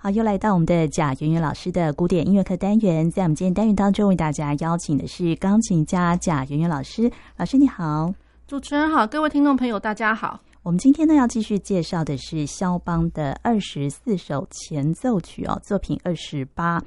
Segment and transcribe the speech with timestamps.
[0.00, 7.10] 好，又来到我们的贾圆圆老师的古典音乐课单元，在我们今天单元当中，为大家邀请的是钢琴家贾圆圆老师。
[7.36, 8.14] 老师你好，
[8.46, 10.38] 主持人好，各位听众朋友大家好。
[10.62, 16.80] 我们今天呢要继续介绍的是肖邦的二十四首前奏曲哦，作品二十八。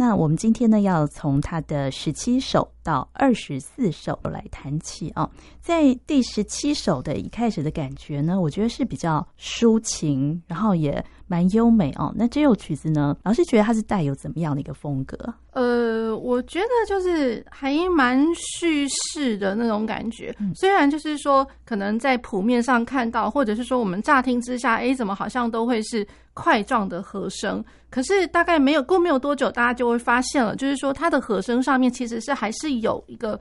[0.00, 5.28] 那我们今天呢要从他的十七首到二十四首来谈起哦。
[5.60, 12.14] 在第十七首的一开始的感觉呢，我觉得是比较抒情，然后也蛮优美哦。
[12.16, 15.18] 那这首曲子呢，老师觉得它是带有怎么样的一个风格？
[15.50, 20.32] 呃，我觉得就是还蛮叙事的那种感觉。
[20.54, 26.06] 虽然就是说，可能在谱面上看到，或者是说我们乍听之下，哎，怎么好像都会是
[26.40, 27.64] 块状的和声？
[27.90, 33.38] 可是大概没有过没有多久，大家就会发现了，就是说它的和声上面其实是还是有一个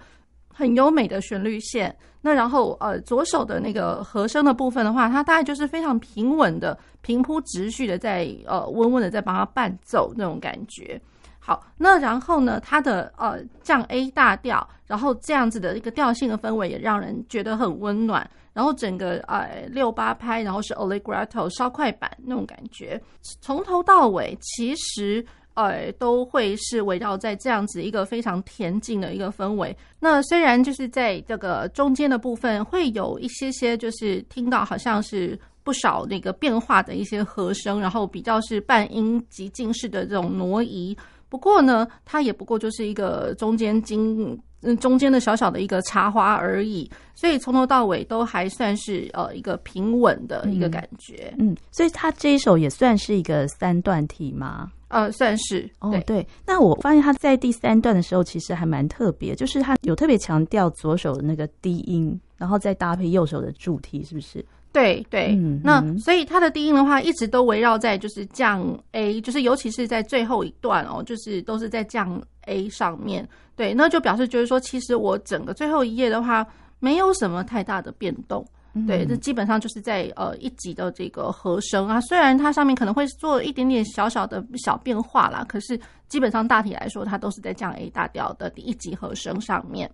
[0.52, 1.96] 很优美的旋律线。
[2.22, 11.00] 那然后呃，左手的那个和声的部分的话，它大概就是非常平稳的、平铺直叙的在呃稳稳的在帮它伴奏那种感觉。
[11.48, 18.30] 好，那然后呢，它的呃降 A 大调，然后这样子的一个调性的氛围也让人觉得很温暖。
[18.52, 23.02] 然后整个呃六八拍，然后是 Allegretto 稍快板那种感觉，
[23.40, 29.74] 从头到尾其实呃都会是围绕在这样子一个非常恬静的一个氛围。
[30.02, 40.98] 那虽然就是在这个中间的部分会有一些些，就是听到好像是不少那个变化的一些和声，然后比较是半音级进式的这种挪移。
[41.30, 51.34] 不过呢，它也不过就是一个中间经嗯中间的小小的一个插花而已，所以从头到尾都还算是呃一个平稳的一个感觉。
[51.38, 54.72] 嗯，嗯，所以它这一首也算是一个三段体吗？
[54.90, 55.70] 呃，算是。
[55.80, 56.26] 哦，对。
[56.46, 64.44] 那我发现他在第三段的时候，其实还蛮特别，就是他有特别强调左手的那个低音，然后再搭配右手的助踢，是不是？
[64.78, 73.28] 对对，嗯、那所以它的低音的话，一直都围绕在就是降 A，就是尤其是在最后一段哦，就是都是在降 A 上面。
[73.56, 76.46] 对，那就表示就是说，其实我整个最后一页的话，
[76.78, 78.46] 没有什么太大的变动。
[78.86, 89.90] 对，这基本上就是在呃一级的这个和声啊，虽然它上面可能会做一点点小小的小变化啦，可是基本上大体来说，它都是在降 A 大调的第一级和声上面。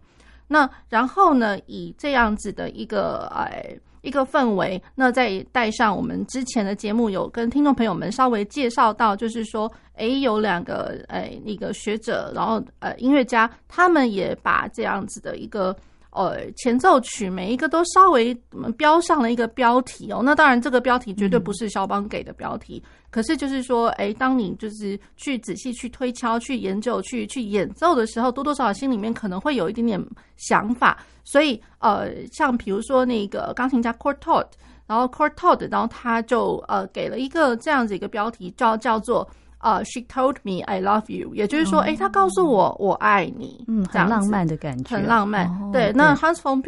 [0.45, 3.79] 那然后呢，以这样子的一个呃。
[4.03, 15.75] 一个氛围，那再带上我们之前的节目，有跟听众朋友们稍微介绍到，就是说，诶，有两个诶那个学者，然后呃音乐家，他们也把这样子的一个。
[16.13, 18.33] 呃，前奏曲每一个都稍微
[18.77, 20.21] 标上了一个标题哦。
[20.23, 22.81] 那当然，这个标题绝对不是肖邦给的标题。
[22.85, 29.99] 嗯、可是就是说，哎，当你就是去仔细去推敲、去研究、去去演奏的时候，多多少少心里面可能会有一点点
[30.37, 31.03] 想法。
[31.23, 34.47] 所以，呃，像比如说那个钢琴家 Courtauld，
[34.85, 39.27] 然后 Courtauld，然后他就呃给了一个这样子一个标题，叫叫做。
[39.63, 45.47] 啊、uh，She told me I love you，也就是说，哎、嗯，他告诉我我爱你，嗯，很浪漫的感觉，很浪漫。
[45.47, 46.61] 哦、对，对，那 Hans von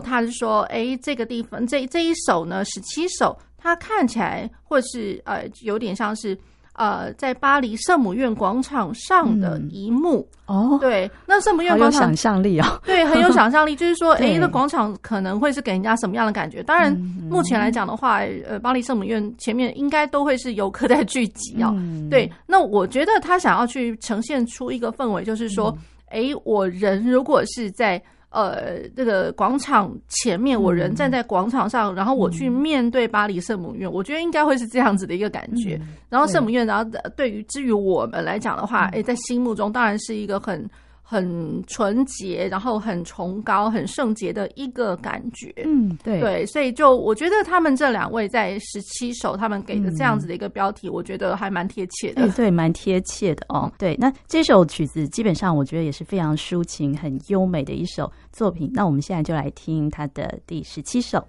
[0.00, 6.38] 他是说，哎，这个地方这这一首呢，十七首，它看起来或是呃，有点像是。
[6.78, 16.62] 呃，在巴黎圣母院广场上的一幕、嗯、哦，对，那圣母院广场有想象力哦，对，很有想象力，就是说， 哎，那广场可能会是给人家什么样的感觉？
[16.62, 16.96] 当然，
[17.28, 21.74] 目前来讲的话，呃，巴黎圣母院前面应该都会是游客在聚集哦。
[21.76, 25.76] 嗯、对，那我觉得他想要去呈现出一个氛围，就是说，
[26.10, 28.00] 哎、嗯，我人如果是在。
[28.30, 35.78] 呃，这个广场前面，我人站在广场上，嗯、然后我去面对巴黎圣母院，嗯、我觉得应该会是这样子的一个感觉。
[35.80, 40.68] 嗯、然后圣母院，然后对于至于我们来讲的话，哎、嗯，在心目中当然是一个很。
[41.10, 45.50] 很纯洁，然后很崇高、很圣洁的一个感觉。
[45.64, 52.28] 嗯，对对，所以就我觉得他们这两位在十七首他们给的这样子的一个标题，嗯、我觉得还蛮贴切的。
[52.32, 53.72] 对，蛮贴切的哦。
[53.78, 58.70] 对，那这首曲子基本上我觉得也是非常抒情、很优美的一首作品。
[58.74, 61.26] 那我们现在就来听他的第十七首。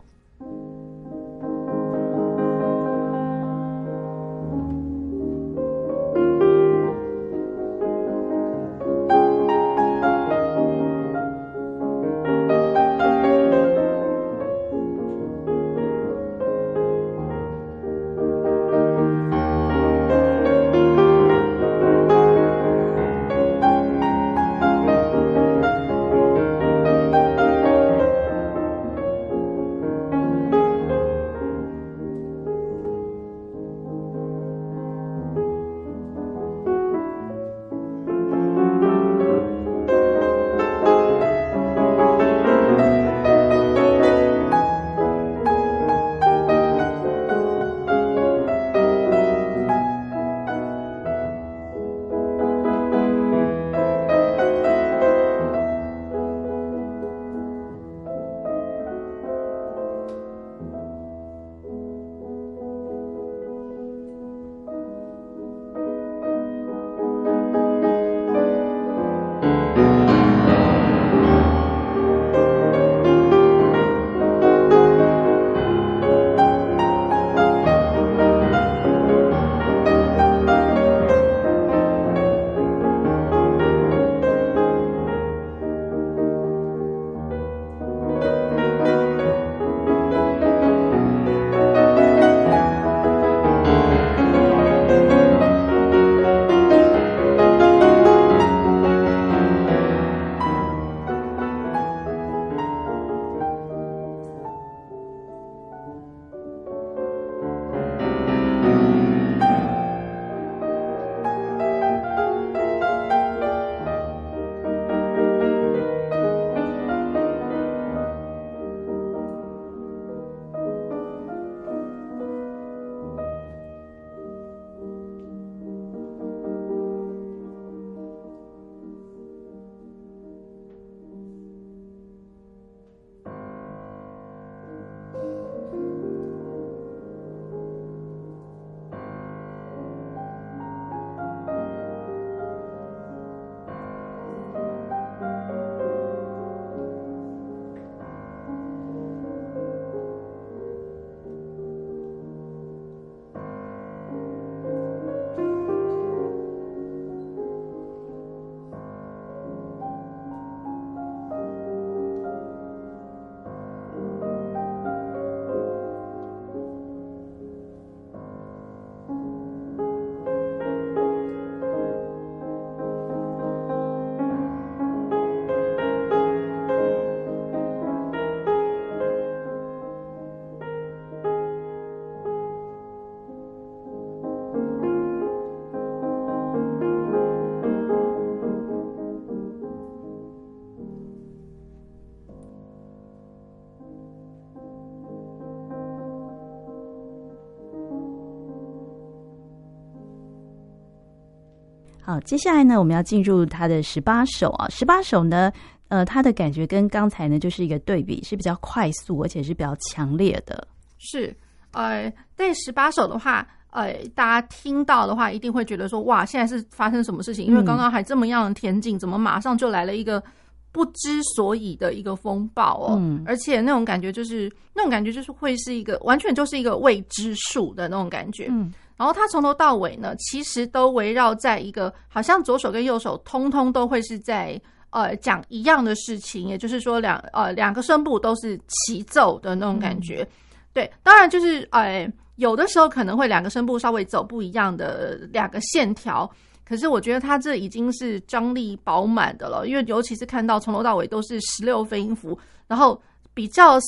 [202.10, 205.54] 好，接下来呢，我们要进入他的十八首啊，十八首呢，
[205.90, 210.68] 呃，他的感觉跟刚才呢就是一个对比，是比较快速，而且是比较强烈的。
[210.98, 211.32] 是，
[211.70, 217.46] 呃，对十八首的话，呃，大家听到的话，一定会觉得说，哇，现在是发生什么事情？
[217.46, 220.24] 因为刚刚还这么样的恬静，怎么马上就来了一个？
[220.72, 228.46] 不知所以的一个风暴哦，嗯、而且那种感觉就是那种感觉就是会是一个完全就是一个未知数的那种感觉。
[228.52, 234.60] 嗯，然后他从头到尾呢，其实都围绕在一个好像左手跟右手通通都会是在
[234.90, 240.22] 呃讲一样的事情，也就是说两呃两个声部都是齐奏的那种感觉。
[240.22, 240.28] 嗯、
[240.74, 246.30] 对，当然就是呃有的时候可能会两个声部稍微走不一样的两个线条。
[246.66, 252.38] 可是我觉得他这已经是张力饱满的了，因为尤其是看到从头到尾都是十六分音符，
[252.68, 253.02] 然后
[253.34, 253.80] 比较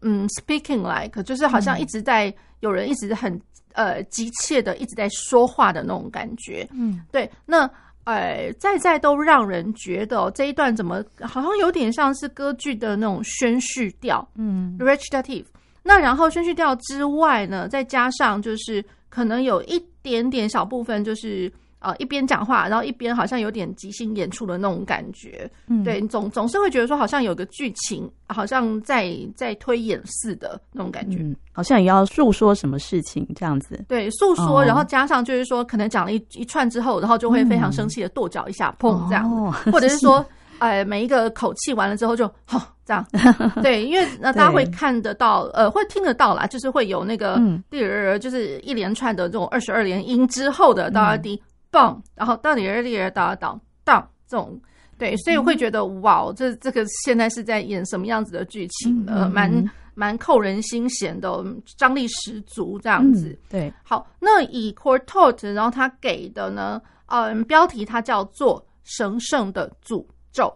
[0.00, 3.38] 嗯 speaking like，就是好像一直在有人一直很
[3.72, 6.68] 呃急切的一直在说话的那种感觉。
[6.72, 7.30] 嗯，对。
[7.46, 7.68] 那
[8.04, 15.44] 呃在在都让人觉得、哦、这一段怎么好像有点像是歌剧的那种宣叙调，嗯，recitative。
[15.82, 21.52] 那然后宣叙调之外呢，再加上就是可能有一点点小部分就是。
[21.80, 40.22] 呃，一边讲话，然后一边好像有点即兴演出的那种感觉，嗯，对，总总是会觉得说好像有个剧情，好像在在推演似的那种感觉，嗯，好像也要诉说什么事情这样子，对，诉说，哦，然后加上就是说，可能讲了一一串之后，然后就会非常生气的跺脚一下，砰，嗯，这样，哦，或者是说，
[40.58, 43.06] 呃，每一个口气完了之后就，吼，这样，
[43.62, 51.34] 对，因为那大家会看得到，呃，会听得到啦，就是会有那个第二，嗯，就是一连串的这种二十二连音之后的到底。
[51.36, 54.60] 嗯棒，然后到底是第二道道当这种，
[54.98, 59.22] 对，所以我会觉得、嗯、哇，这这个现在是在演什么样子的剧情呢？
[59.24, 61.44] 嗯、蛮蛮扣人心弦的，
[61.76, 63.28] 张力十足这样子。
[63.28, 70.52] 嗯、对，好，那以 quartet，然后他给的呢，嗯，标题它叫做神圣的诅咒。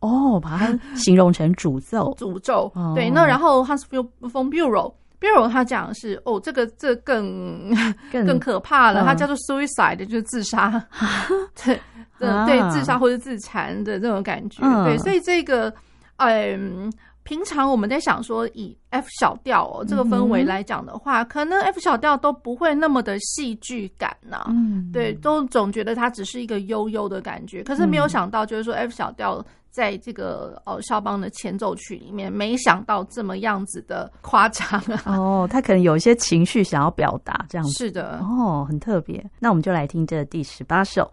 [0.00, 2.70] 哦，把它形容成诅咒，诅咒。
[2.74, 3.82] 哦、对，那然后 Hans
[4.20, 4.94] von Bülow。
[5.20, 7.74] Bülow 他讲的是哦，这个这個、更
[8.12, 10.70] 更， 更可怕了，它、嗯、叫做 suicide，就是自杀，
[11.64, 11.80] 对
[12.18, 14.62] 对对，自杀或者自残的这种感觉。
[14.64, 15.74] 嗯、对，所以这个
[16.18, 16.92] 嗯，
[17.24, 24.46] 平常我们在想说以 F 小调哦这个氛围来讲的话，嗯、可能 F 小调都不会那么的戏剧感呐、啊。
[24.50, 27.64] 嗯，对，都总觉得它只是一个悠悠的感觉。
[27.64, 29.44] 可是没有想到，就是说 F 小调。
[29.70, 35.02] 在这个哦肖邦的前奏曲里面，没想到这么样子的夸张啊！
[35.16, 39.24] 哦，他可能有一些情绪想要表达，这样子是的哦，很特别。
[39.38, 41.10] 那我们就来听这第十八首。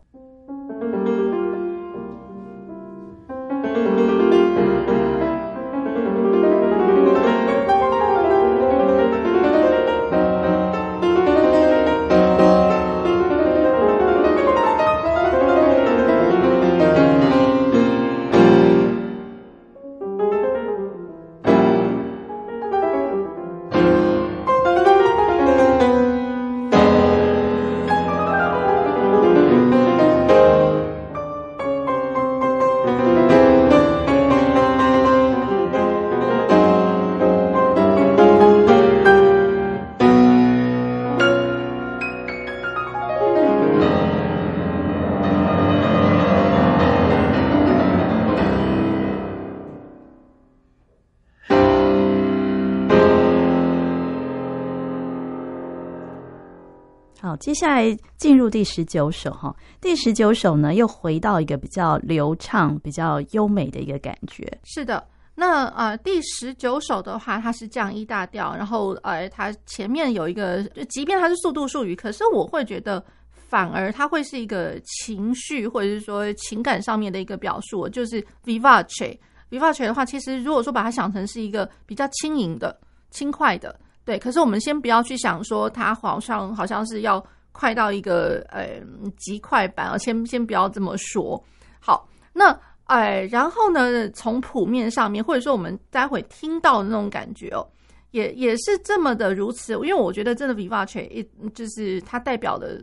[57.37, 64.45] 接下来进入第十九首哈，第十九首呢又回到一个比较流畅、比较优美的一个感觉。
[64.63, 79.17] 是的，那呃第十九首的话，它是降一大调，然后呃它前面有一个，即便它是速度术语，可是我会觉得反而它会是一个情绪或者是说情感上面的一个表述，就是 Vivace。
[79.51, 82.77] Vivace 的话，其实如果说把它想成是一个比较轻盈的、
[83.11, 83.79] 轻快的。
[84.05, 87.21] 对，可是我们先不要去想说它好像好像是要
[87.51, 88.79] 快到一个呃
[89.17, 91.43] 极快版啊，先先不要这么说。
[91.79, 97.67] 好，那哎，然后呢，从谱面上面，或者说我们待会听到的那种感觉哦，
[98.11, 99.73] 也也是这么的如此。
[99.73, 102.81] 因为我觉得真的 vivace 一就是它代表的。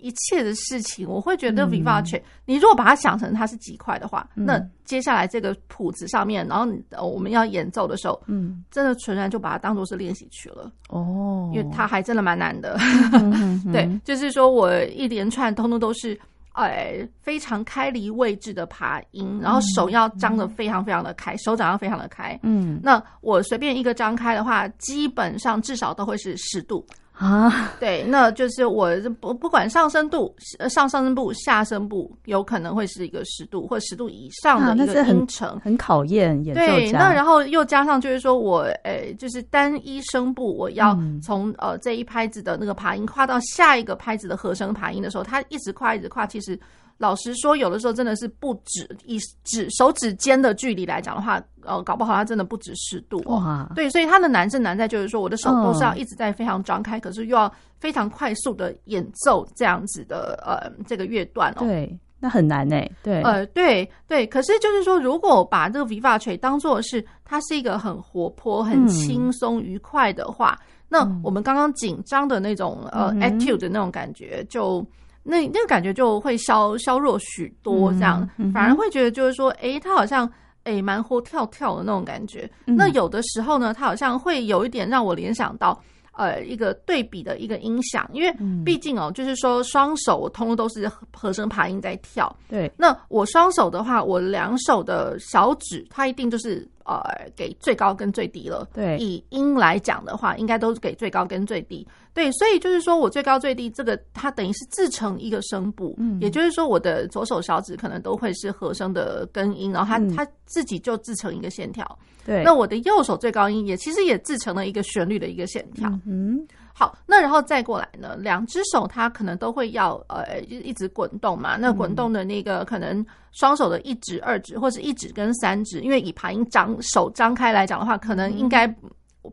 [0.00, 2.20] 一切的事情，我会觉得 vivace。
[2.44, 6.66] 你如果把它想成它是几块的话，嗯、那接下来这个谱子上面，然后
[7.06, 12.78] 我们要演奏的时候，嗯，真的纯然就把它当做是练习曲了哦，因为它还真的蛮难的。
[13.72, 16.18] 对，就是说我一连串通通都是
[16.52, 22.38] 哎非常开离位置的爬音，然后手要张得非常非常的开，手掌要非常的开。
[22.42, 26.86] 嗯，那我随便一个张开的话，基本上至少都会是十度。
[27.18, 30.32] 啊，对，那就是我不不管上升度，
[30.70, 36.66] 上上声部、下声部，有可能会是一个十度或十度以上的一个音程，啊、很，很考验演奏家。
[36.68, 46.56] 对，那然后又加上就是说我，诶，就是单一声部，我要从、嗯、呃这一拍子的那个爬音跨到下一个拍子的和声爬音的时候，它一直跨一直跨，其实。
[46.98, 53.36] 老实说，有的时候真的是不止以指手指尖的距离来讲的话，呃，搞不好它真的不止十度哦。
[53.36, 61.60] 哇对，所以它的难是难在就是说，我的手部是要一直在非常张开，嗯、可是又要非常快速的演奏这样子的呃这个乐段哦。
[61.60, 62.90] 对，那很难诶。
[63.00, 64.26] 对，呃，对对。
[64.26, 74.84] 可是就是说，如果把这个 vivace 当做是它是一个很活泼、很轻松、愉快的话，嗯、那我们刚刚紧张的那种呃 attitude 的那种感觉就。
[75.28, 80.28] 那那个感觉就会消削弱许多，这样、嗯、反而会觉得就是说，哎、欸，他好像
[80.64, 82.50] 哎蛮活跳跳的那种感觉。
[82.66, 85.80] 嗯、那有的时候呢，他好像会有一点让我联想到。
[86.18, 92.36] 呃，一个对比的一个音响，因为毕竟哦，嗯、就是说双手我通通都是和声爬音在跳。
[92.48, 97.00] 对，那我双手的话，我两手的小指，它一定就是呃
[97.36, 98.66] 给最高跟最低了。
[98.74, 101.86] 对，以音来讲的话，应该都是给最高跟最低。
[102.18, 105.94] 对，所以就是说我最高最低这个，它等于是自成一个声部。
[105.98, 111.98] 嗯，也就是说我的左手小指可能都会是和声的根音，然后它、嗯、它自己就自成一个线条。
[112.26, 115.88] 对，那我的右手最高音也其实也自成了一个旋律的一个线条。
[116.06, 116.44] 嗯，
[116.74, 121.56] 好，那然后再过来呢，两只手它可能都会要呃一直滚动嘛。
[121.56, 128.66] 那滚动的那个可能双手的一指、二指或者一指跟三指，因为以爬音张手张开来讲的话，可能应该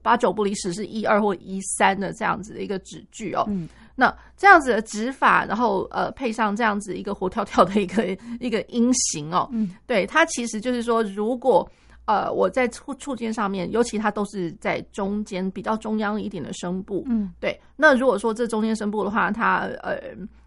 [0.02, 3.46] 八九不离十是一二或一三的这样子的一个指距哦。
[3.48, 8.06] 嗯，那这样子的指法，然后呃配上这样子一个活跳跳的一个
[8.40, 9.50] 一个音型哦。
[9.52, 11.70] 嗯，对，它其实就是说如果。
[12.08, 17.60] 呃，我在触触键上面，尤其它都是在中间比较中央一点的声部，嗯，对。
[17.76, 20.00] 那如果说这中间声部的话，它呃，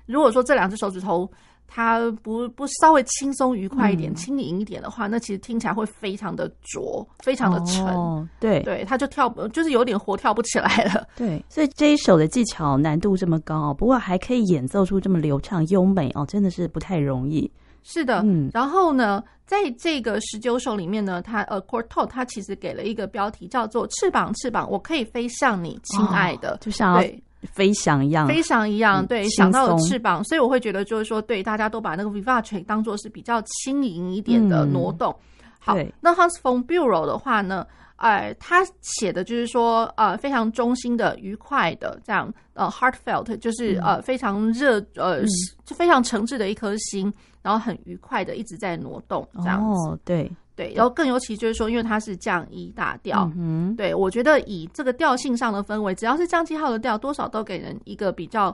[0.07, 1.28] 如果说这两只手指头
[1.69, 8.61] 它不不稍微轻松愉快一点、轻盈、嗯、一点的话，那其实听起来会非常的浊，非常的沉，哦、对。
[8.63, 11.07] 对，它就跳就是有点活跳不起来了。
[11.15, 17.51] 对，所以这一首的技巧难度这么高，不过还可以演奏出这么流畅优美哦，真的是不太容易。
[17.85, 35.14] 是的，嗯，然后呢，在这个十九首里面呢，它呃，quartet 它其实给了一个标题叫做“翅膀，翅膀，我可以飞向你，亲爱的”，哦、就像对飞翔一样，飞翔一样，对，想到了翅膀，所以我会觉得就是说，对，大家都把那个 vivace 当做是比较轻盈一点的挪动。
[35.21, 37.66] 嗯、好，那 Hans von Bülow 的话呢？
[37.97, 45.25] 呃，他写的就是说，呃，非常衷心的、愉快的这样，呃，heartfelt，就是呃，非常热，呃，
[45.64, 49.88] 就非常诚挚的一颗心，然后很愉快的一直在挪动这样子。
[49.88, 58.47] 哦，对对，然后更尤其就是说，因为它是降一大调，嗯，对我觉得以这个调性上的氛围，只要是降记号的调，多少都给人一个比较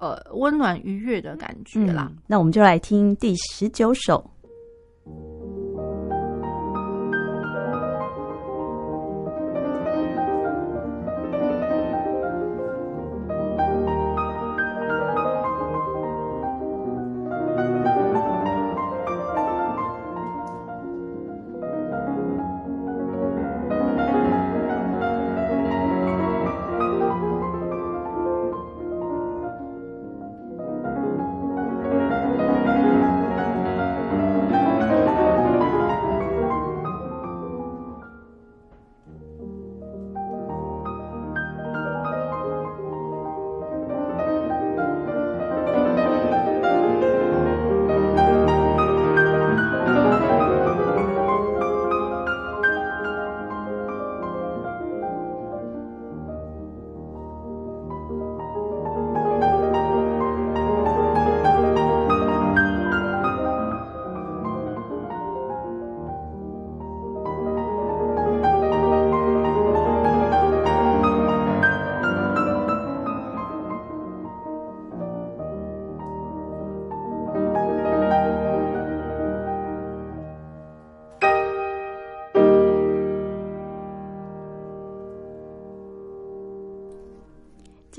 [0.00, 2.08] 呃温暖愉悦的感觉啦。
[2.10, 4.31] 嗯，那我们就来听第十九首。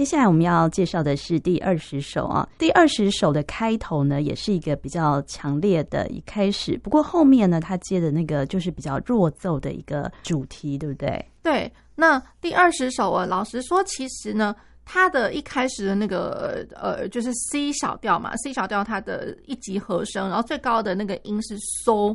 [0.04, 6.78] 接下来我们要介绍的是第二十首啊，第二十首的开头呢，也是一个比较强烈的一开始。
[6.80, 11.26] 不过后面呢，它接的那个就是比较弱奏的一个主题，对不对？
[11.42, 11.72] 对。
[11.96, 22.14] 那第二十首啊，老实说，其实呢，它的一开始的那个呃，就是 C 小调嘛，C 小调它的一级和声，然后最高的那个音是 So。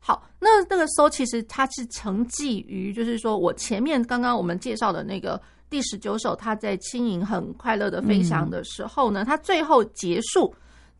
[0.00, 5.40] 好，那那个 So 其实它是承继于，就是说我前面刚刚我们介绍的那个。
[5.70, 10.54] 第十九首他在轻盈很快乐的飞翔的时候呢，他最后结束。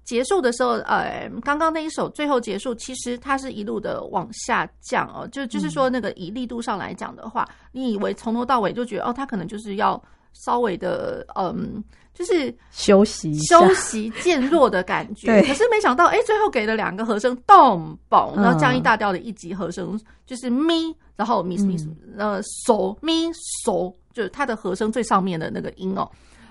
[0.04, 10.02] 结束的时候，呃，刚刚那一首最后结束，其实它是一路的往下降哦，就就是说那个以力度上来讲的话，嗯、你以为从头到尾就觉得哦，他可能就是要
[10.32, 15.26] 稍微的，嗯，就是休息休息渐弱的感觉。
[15.46, 21.76] 可是没想到，哎，最后给了两个和声，咚嘣，然后降一大调的一级和声，嗯、就是咪，然后咪咪
[22.16, 23.28] 呃嗦咪
[23.62, 26.10] 嗦，就是它的和声最上面的那个音哦。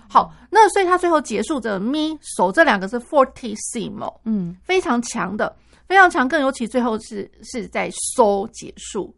[0.10, 5.54] 好，那所以它最后结束的咪手这两个是 fortissimo，嗯，非常强的，
[5.86, 9.14] 非常强，更尤其最后是是在 so 结束，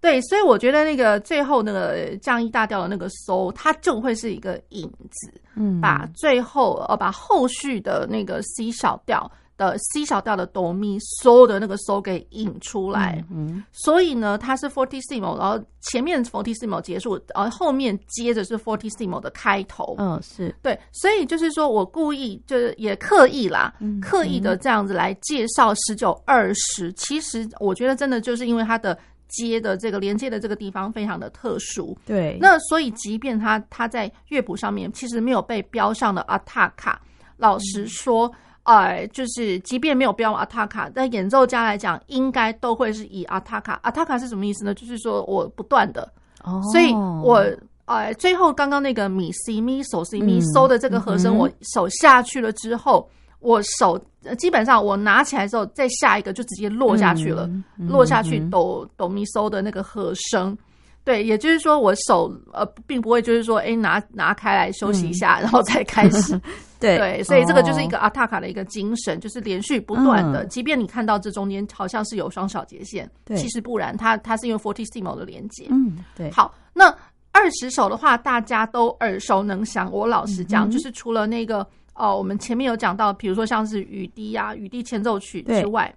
[0.00, 9.28] 对，所以我觉得那个最后那个降一大调的那个 so，它就会是一个引子，嗯，把最后呃把后续的那个 C 小调。
[9.58, 20.54] 的 C 小调的哆咪嗦的那个嗦给引出来，嗯，嗯，所以呢，它是 fortissimo，然后前面 fortissimo 结束，然后后面接着是 fortissimo 的开头，嗯，是。
[20.62, 37.02] 对，所以就是说我故意就是也刻意啦，嗯，刻意的这样子来介绍十九二十，其实我觉得真的就是因为它的接的这个连接的这个地方非常的特殊，对，那所以即便它它在乐谱上面其实没有被标上的阿塔卡，
[37.36, 38.28] 老实说。
[38.28, 38.34] 嗯
[38.68, 43.80] 哎，就是即便没有标阿塔卡，但演奏家来讲，应该都会是以阿塔卡。
[43.82, 44.74] 阿塔卡是什么意思呢？
[44.74, 46.06] 就是说我不断的，
[46.44, 47.42] 哦，所以我
[47.86, 53.08] 哎，最后刚刚那个米西咪嗦西咪嗦的这个和声，我手下去了之后，
[53.40, 53.98] 我手
[54.36, 60.54] 基本上我拿起来之后，再下一个就直接落下去了，落下去哆哆咪嗦的那个和声。
[61.08, 66.38] 对，也就是说，我手呃，并不会就是说，哎，拿拿开来休息一下，然后再开始。
[66.78, 75.66] 对对，所以这个就是一个阿塔卡的一个精神，就是连续不断的，即便你看到这中间好像是有双小节线，其实不然，它它是因为 fortissimo 的连接。
[75.70, 76.30] 嗯，对。
[76.30, 76.94] 好，那
[77.32, 79.90] 二十首的话，大家都耳熟能详。
[79.90, 85.90] 我老实讲，就是除了那个哦，我们前面有讲到，比如说像是雨滴呀、雨滴前奏曲之外，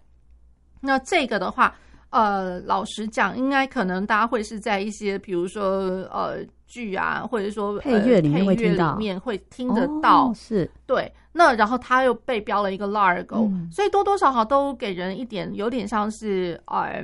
[0.80, 1.76] 那这个的话。
[2.12, 5.64] 呃，老实讲，应该可能大家会是在一些，比如说
[6.12, 11.12] 呃剧啊，或者说配乐里面会听到，里面会听得到，哦、是对。
[11.34, 17.02] 那然后他又被标了一个 Largo，、嗯、所以多多少少都给人一点有点像是，呃，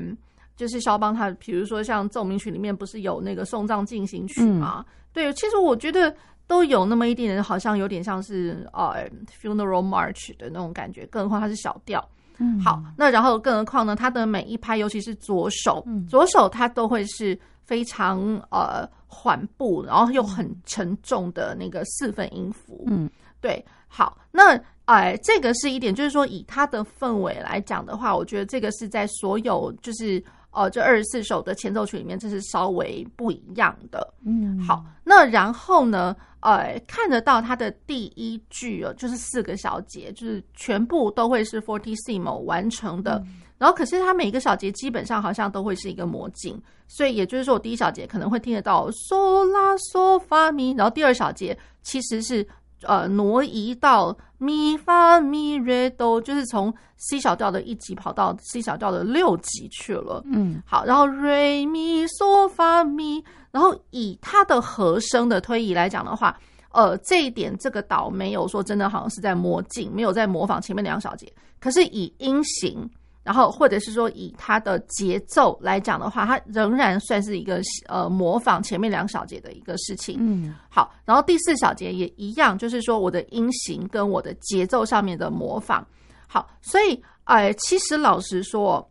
[0.57, 4.83] 就是肖邦他，比如说像奏鸣曲里面不是有那个送葬进行曲吗？
[4.85, 6.13] 嗯、对，其实我觉得
[6.45, 9.09] 都有那么一点点，好像有点像是呃
[9.41, 12.05] Funeral March 的那种感觉，更何况它是小调。
[12.39, 13.95] 嗯，好，那然后更何况呢？
[13.95, 18.19] 他的每一拍，尤其是左手，嗯、左手他都会是非常
[18.51, 22.83] 呃缓步，然后又很沉重的那个四分音符。
[22.87, 23.09] 嗯，
[23.41, 30.23] 对，好，那哎、呃，这个是一点，就是说以它的氛围来讲的话，我觉得这个是在所有就是
[30.57, 34.13] 呃这二十四首的前奏曲里面，这是稍微不一样的。
[34.25, 36.15] 嗯，好，那然后呢？
[36.39, 43.17] 呃，看得到它的第一句哦，就是四个小节，就是全部都会是 fortissimo 完成的。
[43.25, 52.47] 嗯、然后，可是它每一个小节基本上好像都会是一个魔镜，所以也就是说，我第一小节可能会听得到嗦拉嗦发咪，然后第二小节其实是
[52.83, 60.23] 呃挪移到咪发咪瑞哆，就是从 C 小调的一级跑到 C 小调的六级去了。
[60.25, 63.23] 嗯，好，然后瑞咪嗦发咪。
[63.49, 66.37] 然后以它的和声的推移来讲的话，
[66.71, 71.31] 呃，这一点这个岛没有说真的好像是在魔镜，没有在模仿前面两小节。
[71.59, 72.87] 可是以音型，
[73.27, 80.15] 然后或者是说以它的节奏来讲的话，它仍然算是一个呃模仿前面两小节的一个事情。
[80.17, 85.85] 嗯，好，然后第四小节也一样，就是说我的音型跟我的节奏上面的模仿。
[86.25, 88.89] 好，所以呃，其实老实说，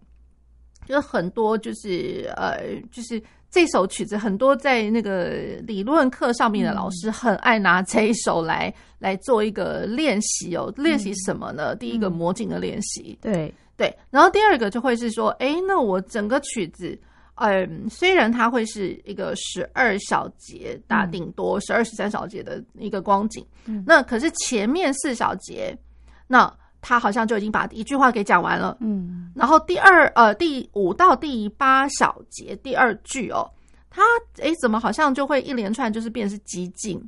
[0.87, 2.61] 就很多就是呃，
[2.93, 3.23] 就是。
[3.49, 5.29] 这首曲子很多在那个
[5.67, 10.71] 理论课上面的老师很爱拿这一首来来做一个练习哦。
[10.77, 11.75] 练习什么呢？
[11.75, 13.97] 第一个魔镜的练习，对对。
[14.11, 16.99] 然后第二个就会是说，哎，那我整个曲子，
[17.35, 23.47] 嗯，虽然它会是一个十二小节，大顶多十二十三小节的一个光景，
[23.87, 25.77] 那可是前面四小节，
[26.27, 26.53] 那。
[26.83, 33.51] 他好像就已经把一句话给讲完了，嗯，然后第二呃第五到第八小节第二句哦，
[33.91, 34.03] 他
[34.41, 37.03] 哎怎么好像就会一连串就是变成是急进，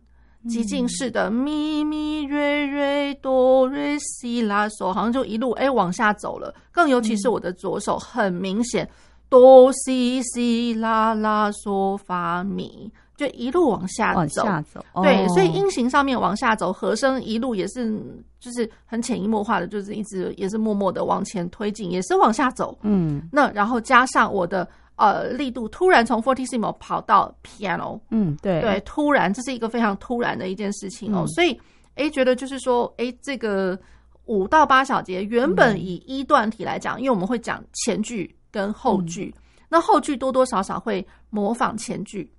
[0.48, 6.54] 急进式的咪咪瑞瑞哆瑞西拉嗦，好像就一路诶往下走了。
[6.72, 8.88] 更尤其是我的左手，很明显
[9.28, 12.90] 哆西西拉拉嗦发咪。
[13.16, 18.00] 就一路往下走，往下走，对，哦、所以音型上面往下走，和声一路也是，
[18.38, 22.78] 就是很潜移默化的，就是一直也是默默的往前推进，也是往下走。
[22.82, 28.60] 嗯，那然后加上我的呃力度突然从 fortissimo 跑到 piano，嗯，对。
[28.60, 31.58] 对，突然这是一个非常突然的一件事情哦，嗯、所以
[31.94, 33.78] 哎觉得就是说哎这个
[34.26, 42.30] 五到八小节原本以一段体来讲，嗯、因为我们会讲前句跟后句，嗯、那后句多多少少会模仿前句。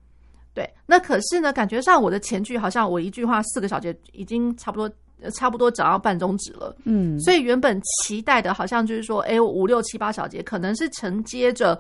[0.54, 4.96] 对，那可是呢，感觉上我的前句好像我一句话四个小节已经差不多，
[5.32, 6.76] 差不多长到半中止了。
[6.84, 11.80] 嗯，所以原本期待的好像就是说，哎，五六七八小节可能是承接着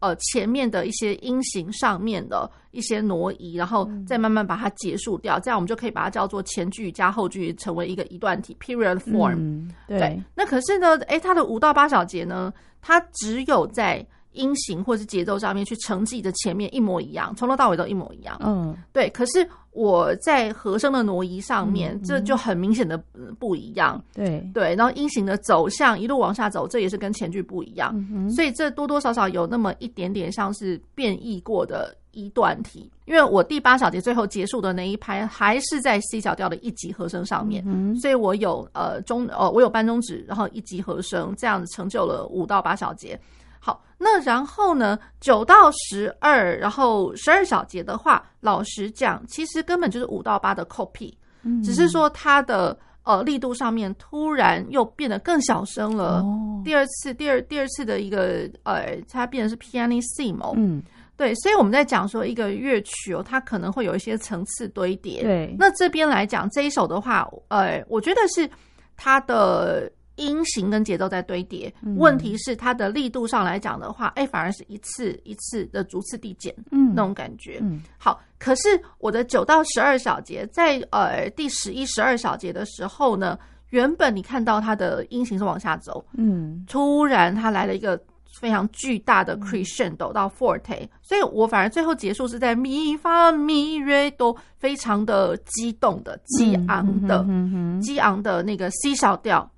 [0.00, 9.36] 呃前面的一些音型上面的一些挪移，然后再慢慢把它结束掉，嗯、这样我们就可以把它叫做前句加后句，成为一个一段体 period form。
[9.36, 14.06] 嗯、对，对，那可是呢，诶，它的五到八小节呢，它只有在。
[14.38, 18.40] 音型或是节奏上面去承继的前面一模一样，从头到尾都一模一样。
[18.42, 19.10] 嗯，对。
[19.10, 22.96] 可是我在和声的挪移上面，嗯、这就很明显的
[23.38, 24.02] 不一样。
[24.14, 27.92] 对对，然后音型的走向一路往下走，这也是跟前句不一样。
[27.94, 32.90] 嗯、哼所以这多多少少有那么一点点像是变异过的一段题。
[33.06, 43.18] 因为我第八小节最后结束的那一拍还是在 C 小调的一级和声上面，嗯、所以我有呃中呃我有半中指，然后一级和声，这样子成就了五到八小节。
[43.60, 56.20] 好，那然后呢，九到十二，然后十二小节的话，老实讲，其实根本就是五到八的 copy，嗯，只是说它的呃力度上面突然又变得更小声了。
[56.20, 60.82] 哦，第二次，第二第二次的一个呃，它变成是 pianissimo，嗯，
[61.16, 65.22] 对，所以我们在讲说一个乐曲哦，它可能会有一些层次堆叠。
[65.22, 68.48] 对，那这边来讲这一首的话，呃，我觉得是
[68.96, 69.90] 它的。
[70.18, 77.58] 音型跟节奏在堆叠，嗯、问题是它的力度上来讲的话，哎、欸，反而是一次一次的逐次递减，嗯，那种感觉。
[77.62, 83.38] 嗯，好，可是我的九到十二小节，在呃第十一、十二小节的时候呢，
[83.70, 87.98] 原本你看到它的音型是往下走，嗯，突然它来了一个
[88.40, 97.24] 非常巨大的 crescendo 到 forte，、嗯、所以我反而最后结束是在咪发咪瑞哆，非常的激动的、激昂的、
[97.80, 99.48] 激、昂的那个 C 小调。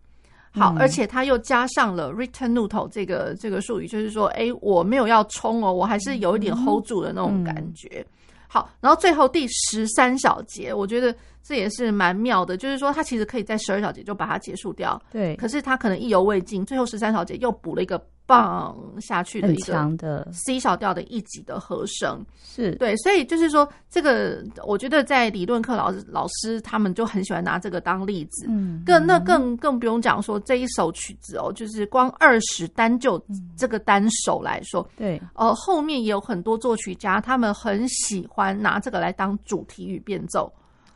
[0.52, 8.04] 好，而且他又加上了 “return nut” 这个这个术语，就是说，哎，我没有要冲哦，我还是有一点 hold 住的那种感觉。
[8.48, 15.36] 好，然后最后第十三小节，我觉得这也是蛮妙的，就是说，他其实可以在十二小节就把它结束掉，对。
[15.36, 18.00] 可是他可能意犹未尽，最后十三小节又补了一个。
[18.26, 33.20] 棒下去的一个 C 小调的一级的和声是对，所以就是说，这个我觉得在理论课老师老师他们就很喜欢拿这个当例子，嗯，更那更更不用讲说这一首曲子哦，就是光二十单就
[33.56, 40.48] 这个单首来说，对，呃，后面也有很多作曲家他们很喜欢拿这个来当主题与变奏。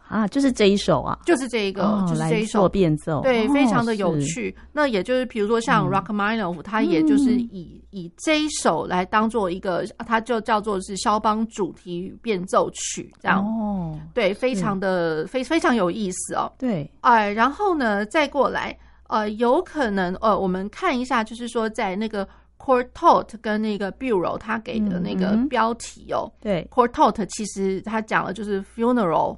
[0.06, 2.68] 啊，就是这一首啊，就是这一个，哦、就是这一首。
[2.68, 4.50] 变奏，对，哦、非常的有趣。
[4.50, 13.44] 是那也就是，比如说像 Rachmaninoff，他也就是以、嗯、以这一首来当做一个，他就叫做是肖邦主题与变奏曲，这样。
[13.44, 16.50] 哦，对，非常的非非常有意思哦。
[16.58, 18.76] 对，哎，然后呢，再过来，
[19.08, 22.26] 呃，有可能，呃，我们看一下，就是说在那个
[22.58, 29.36] Quartot 跟那个 Bureau 他给的那个标题哦，嗯、对，Quartot 其实他讲的就是 funeral。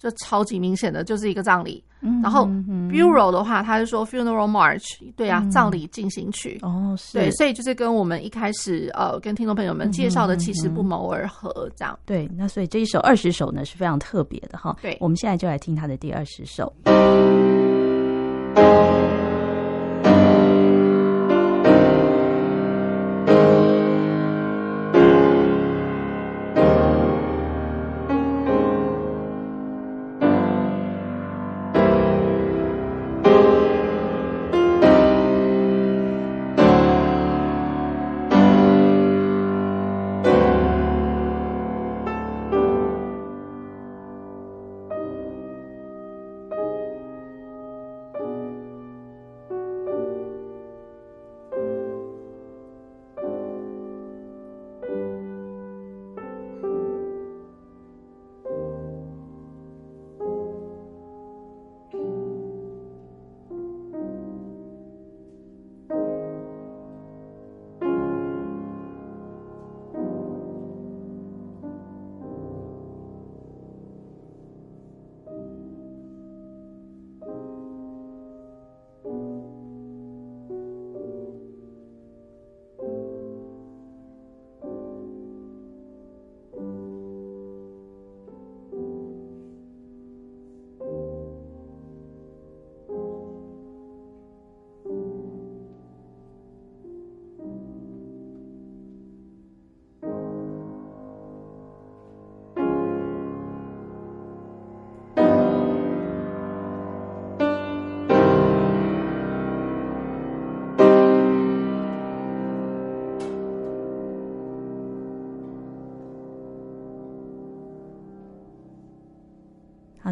[0.00, 1.84] 就超级明显的，就是一个葬礼。
[2.02, 2.46] 嗯、哼哼然后
[2.90, 4.82] Bureau 的话，他就说 Funeral March，
[5.16, 6.58] 对啊，嗯、葬礼进行曲。
[6.62, 7.18] 哦，是。
[7.18, 11.98] 对，所以就是跟我们一开始呃跟听众朋友们介绍的其实不谋而合，这样。
[12.06, 14.74] 对，那所以这一首二十首呢是非常特别的哈。
[14.80, 16.72] 对，我们现在就来听他的第二十首。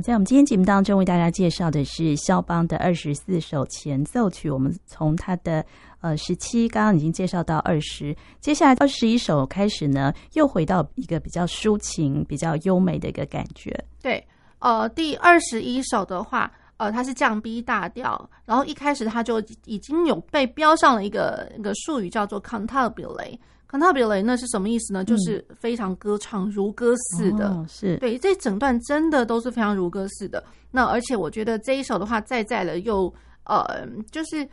[0.03, 4.49] 在我们今天节目当中为大家介绍的是肖邦的二十四首前奏曲。
[4.49, 5.65] 我们从他的
[6.01, 13.73] 呃十七，刚刚已经介绍到二十，接下来二十一首开始呢，又回到一个比较抒情、比较优美的一个感觉。
[14.01, 14.25] 对，
[14.61, 23.39] 呃，第二十一首的话，呃，它是降 B 大调，然后一开始它就已经有被标上了一个一个术语，叫做 cantabile。
[23.69, 25.05] cantabile 那是什么意思呢？
[25.05, 30.43] 就是非常歌唱如歌似的，是对这整段真的都是非常如歌似的。
[30.71, 33.13] 那而且我觉得这一首的话，再再了又
[33.45, 34.49] 呃，就是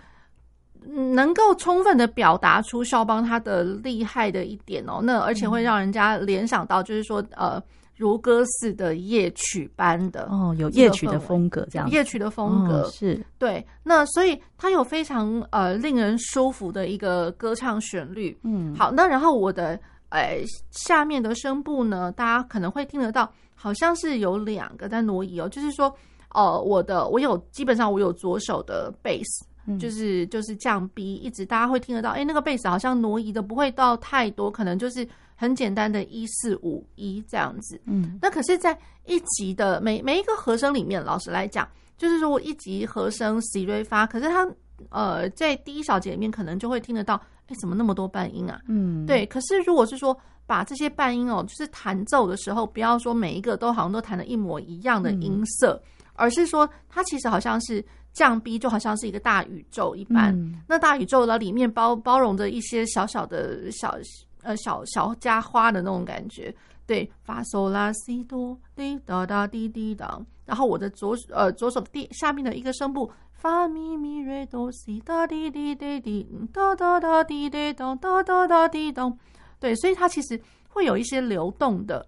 [0.83, 4.99] 能够充分的表达出肖邦他的厉害的一点哦。
[5.01, 7.61] 那而且会让人家联想到，就是说呃。
[7.97, 13.65] 如歌似的夜曲般的哦，有夜曲的风格，这样夜曲的风格、哦、是对。
[13.83, 18.37] 那所以它有非常呃令人舒服的一个歌唱旋律。
[18.43, 19.79] 嗯，好，那然后我的
[20.09, 25.47] 呃下面的声部呢，大家可能会听得到，好像是有两个在挪移哦。
[25.47, 25.95] 就是说，
[26.33, 35.07] 呃，我的我有基本上我有左手的贝斯、嗯，就是就是降 B，一直大家会听得到，哎、欸，那个贝斯好像挪移的不会到太多，可能就是。
[35.35, 41.67] 很简单的一四五一这样子，嗯，那可是，在一级的每每一个和声里面，老实来讲，
[41.97, 44.47] 就是说我一级和声 C 瑞发，可是它
[44.89, 48.61] 呃在第一小节里面可能就会听得到，哎，怎么那么多半音啊？
[48.67, 49.25] 嗯，对。
[49.25, 50.17] 可是如果是说
[50.47, 60.33] 把这些半音哦，就是弹奏的时候，不要说每一个都好像都弹的一模一样的音色，嗯，而是说它其实好像是降 B，就好像是一个大宇宙一般。
[60.33, 63.97] 嗯，那大宇宙的里面包包容着一些小小的小。
[64.45, 66.55] 呃，小小家花的那种感觉，
[66.85, 79.11] 对，发嗦拉西哆滴哒哒滴滴哒，然后我的左呃左手的第下面的一个声部，发咪咪瑞哆西哒滴滴滴滴哒哒哒滴滴当哒哒哒滴哒，
[79.59, 82.05] 对，所以它其实会有一些流动的、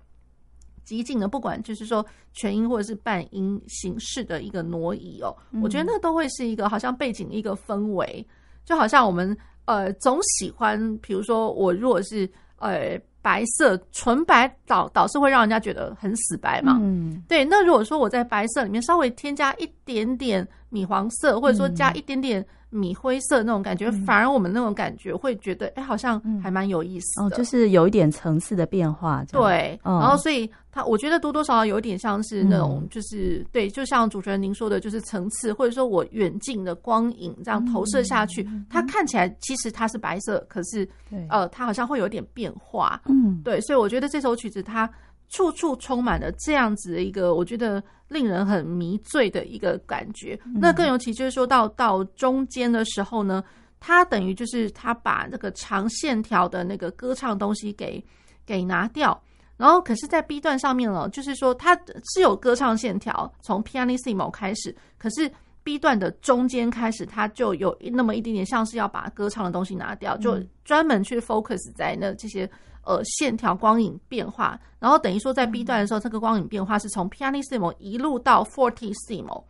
[0.84, 8.24] 激进的，不管就是说全音或者是半音形式的一个挪移哦，嗯、我觉得那都会是一个好像背景一个氛围，
[8.64, 9.36] 就好像我们。
[9.68, 12.28] 呃，总喜欢，比如说我如果是
[12.58, 16.80] 呃白色纯白导，导导是会让人家觉得很死白嘛。
[16.82, 17.46] 嗯，对。
[17.46, 22.44] 那如果说我在白色里面稍微添加一点点米黄色，或者说加一点点。
[22.78, 29.24] 米灰色那种感觉，反而我们那种感觉会觉得，哎、好像还蛮有意思的、嗯、哦，就是有一点层次的变化。
[29.32, 40.88] 对、嗯，然后所以它，我觉得多多少少有点像是那种，就是、嗯、对，就像主持人您说的，就是层次，或者说我远近的光影这样投射下去，嗯、它看起来其实它是白色，可是
[41.30, 43.02] 呃，它好像会有点变化。
[43.08, 44.90] 嗯，对，所以我觉得这首曲子它。
[45.30, 50.40] 处处充满了这样子的一个，我觉得令人很迷醉的一个感觉。
[50.46, 53.44] 嗯、那更尤其就是说到到中间的时候呢，
[53.80, 58.02] 他等于就是他把那个长线条的那个歌唱东西给
[58.46, 59.22] 给拿掉，
[59.58, 61.76] 然后可是，在 B 段上面了，就是说它
[62.14, 65.30] 是有歌唱线条，从 Pianissimo 开始，可是
[65.64, 72.50] B 段的中间开始，它就有那么一点点像是要把歌唱的东西拿掉，就专门去 focus 在那这些。
[72.88, 79.44] 呃，线条光影变化，然后等于说在 B 段的时候，这个光影变化是从 Pianissimo 一路到 Fortissimo，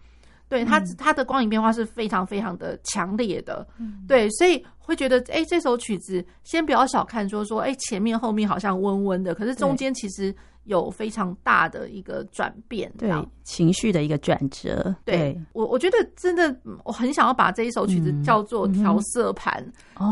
[0.50, 3.68] 对它它的光影变化是非常非常的强烈的，
[4.08, 10.36] 对，所以会觉得，哎，这首曲子先不要小看，说说，哎，前面后面好像温温的，可是中间其实
[10.68, 13.12] 有非常大的一个转变，对，
[13.44, 14.96] 情绪的一个转折。
[15.04, 19.66] 对我，我觉得真的，我很想要把这一首曲子叫做调色盘，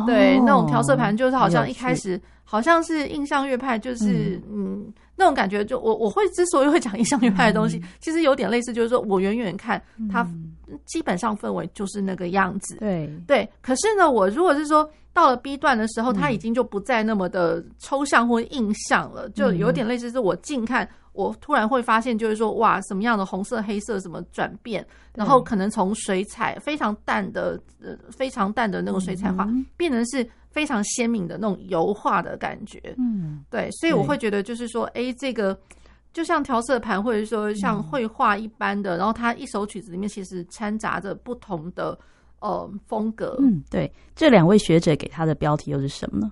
[0.06, 2.20] 对，那种调色盘就是好像一开始。
[2.48, 10.28] 好像是印象乐派，就是嗯，嗯那种感觉就，我我会之所以会讲印象流派的东西，嗯，其实有点类似，就是说我远远看它，
[10.86, 12.76] 基本上氛围就是那个样子。
[12.78, 20.88] 对对，可是呢，我如果是说到了 B 段的时候，它已经就不再那么的抽象或印象了，就有点类似是我近看。
[21.16, 29.48] 我突然会发现，就是说，哇，什么样的红色、黑色什么转变，然后可能从水彩非常淡的、呃，非常淡的那种水彩画，
[29.78, 32.80] 变成是非常鲜明的那种油画的感觉。
[32.98, 35.58] 嗯，对，所以我会觉得，就是说，哎，这个
[36.12, 41.98] 就像调色盘，或者说像绘画一般的，然后它一首曲子里面其实掺杂着不同的
[42.42, 43.38] 呃风格。
[43.40, 46.30] 嗯，对，这两位学者给他的标题又是什么呢？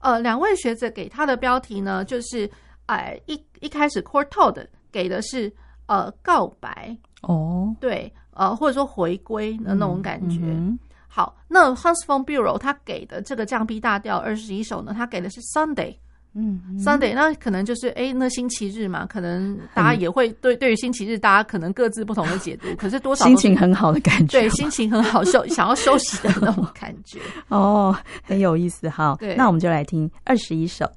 [0.00, 2.50] 呃，两位学者给他的标题呢，就是。
[2.86, 5.52] 哎，一一开始 Courtauld 给的是
[5.86, 10.38] 呃告白哦，对，呃或者说回归的那种感觉。
[10.40, 15.96] 嗯嗯、好，那 Hans von Bülow 他给的这个降 B 大调二十一首呢，他给的是 Sunday，
[16.34, 27.18] 嗯，嗯，Sunday 那可能就是哎那星期日嘛，可能大家也会对对于星期日大家可能各自不同的解读，可是多少心情很好的感觉，对，心情很好休想要休息的那种感觉
[27.48, 28.88] 哦，很有意思。
[28.88, 30.88] 哈，对，那我们就来听二十一首。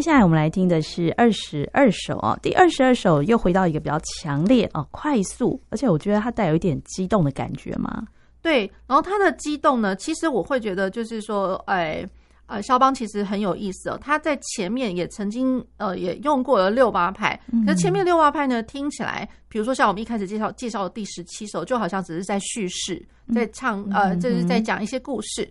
[0.00, 8.06] 接下来我们来听的是二十二首哦，第二十二首又回到一个比较强烈哦，快速，而且我觉得它带有一点激动的感觉嘛。
[8.40, 12.02] 对，然后它的激动呢，其实我会觉得就是说，哎，
[12.46, 25.46] 呃，肖邦其实很有意思哦，他在前面也曾经呃也用过了六八拍，可是前面六八拍呢听起来，比如说像我们一开始介绍介绍的第十七首，就好像只是在叙事，在唱呃，就是在讲一些故事。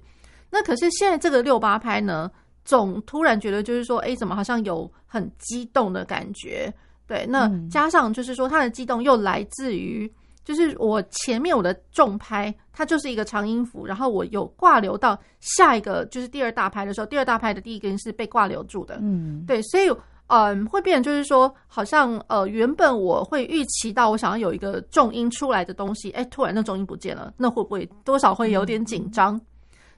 [0.49, 2.31] 那可是现在这个六八拍呢？
[2.69, 6.71] 总突然觉得就是说，哎，怎么好像有很激动的感觉？
[7.07, 10.07] 对，那加上就是说，他的激动又来自于，
[10.45, 18.99] 就是我前面我的重拍，它就是一个长音符，然后我有挂留到下一个，就是第二大拍的时候，第二大拍的第一个音是被挂留住的。
[19.01, 19.89] 嗯，对，所以
[20.27, 29.41] 嗯，会变就是说，好像呃，原本我会预期到我想要有一个重音出来的东西，哎，突然那重音不见了，那会不会多少会有点紧张？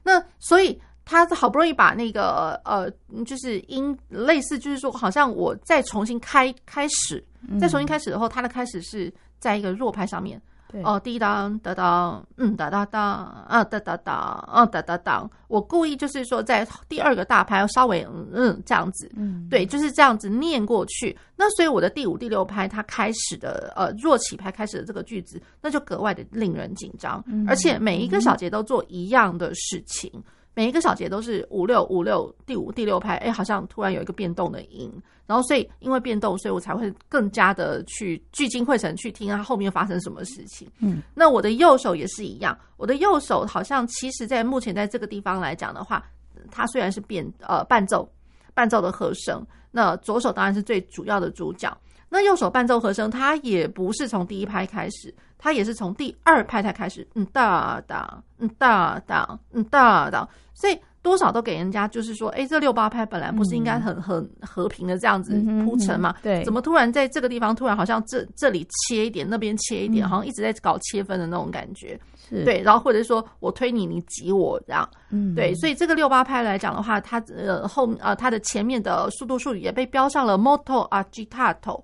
[0.02, 0.82] 那所以。
[1.06, 2.90] 他好不容易把那个呃，
[3.26, 7.24] 就是音类似，就是说，好像我再重新开开始，
[7.60, 10.42] 再重新开始的话，他的开始是在一个弱拍上面。
[10.72, 15.30] 对哦，滴当哒当，嗯哒哒当啊哒哒当啊哒哒当。
[15.50, 21.14] 我故意就是说，在第二个大拍稍微嗯嗯这样子，嗯，对，就是这样子念过去。
[21.36, 30.10] 那所以我的第五、第六拍它开始的呃弱起拍开始的这个句子，那就格外的令人紧张，而且每一个小节都做一样的事情。
[30.54, 34.92] 每一个小节都是五六五六，第五第六拍，哎，好像突然有一个变动的音，
[35.26, 40.70] 然后所以因为变动，所以我才会更加的去聚精会神去听它后面发生什么事情。
[40.80, 46.04] 嗯，那我的右手也是一样，我的右手好像其实在目前在这个地方来讲的话，
[46.52, 48.10] 它虽然是变呃伴奏
[48.54, 51.76] 伴奏的和声，那左手当然是最主要的主角。
[52.14, 57.06] 那右手伴奏和声，它也不是从第一拍开始，它也是从第二拍才开始。
[57.16, 65.34] 嗯哒哒，嗯哒哒，嗯哒哒，所以多少都给人家就是说，哎，这六八拍本来不是应该很很和平的这样子
[65.66, 66.16] 铺陈嘛？
[66.22, 72.00] 对，怎么突然在这个地方突然好像这这里切一点，那边切一点，好像一直在搞切分的那种感觉。
[72.30, 74.88] 是对，然后或者说我推你，你挤我这样。
[75.10, 81.82] 嗯，对，所以这个六八拍来讲的话，它呃后呃它的前面的速度术语也被标上了 molto agitato。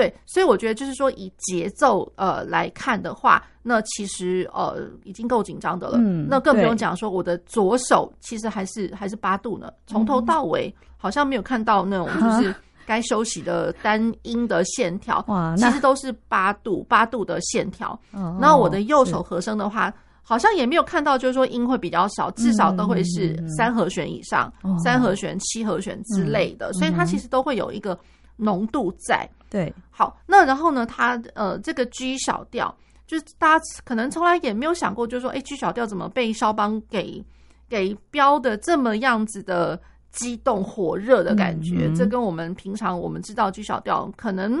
[0.00, 5.98] 对，所以我觉得就是说，以节奏呃来看的话，那其实呃已经够紧张的了。
[5.98, 12.54] 嗯，那更不用讲说我的左手其实还是还是八度呢，从头到尾好像没有看到那种就 是
[12.86, 15.22] 该休息的单音的线条。
[15.28, 18.00] 哇，其实都是八度八度的线条。
[18.40, 19.92] 那我的右手和声的话，
[20.22, 24.50] 好像也没有看到就是说音会比较少，至少都会是三和弦以上，
[24.82, 26.72] 三和弦、七和弦之类的。
[26.72, 27.98] 所以它其实都会有一个。
[28.40, 32.72] 浓度在对，好，那然后呢，它呃，这个 G 小调，
[33.06, 37.24] 就是大家可能从来也没有想过，就是说，哎，G 小调怎么被肖邦给
[37.68, 39.80] 给标的这么样子的
[40.12, 41.88] 激动火热的感觉？
[41.88, 44.58] 嗯嗯，这跟我们平常我们知道 G 小调，可能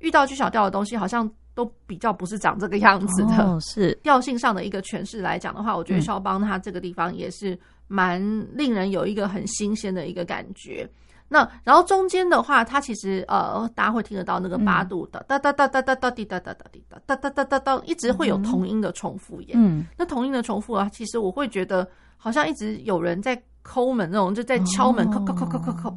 [0.00, 3.36] 遇到 G 小调的东西，好像都比较不是长这个样子的。
[3.36, 7.56] 哦，是调性上的一个诠释来讲的话，我觉得肖邦他这个地方也是
[7.86, 8.20] 蛮
[8.52, 10.88] 令人有一个很新鲜的一个感觉。
[11.28, 19.54] 那然后中间的话，它其实呃，大家会听得到那个八度的哒哒哒哒哒哒滴哒哒哒滴哒哒哒哒哒哒，一直会有同音的重复耶。
[19.56, 25.94] 嗯，那同音的重复啊，其实我会觉得好像一直有人在抠门那种，就在敲门，叩叩叩叩叩叩。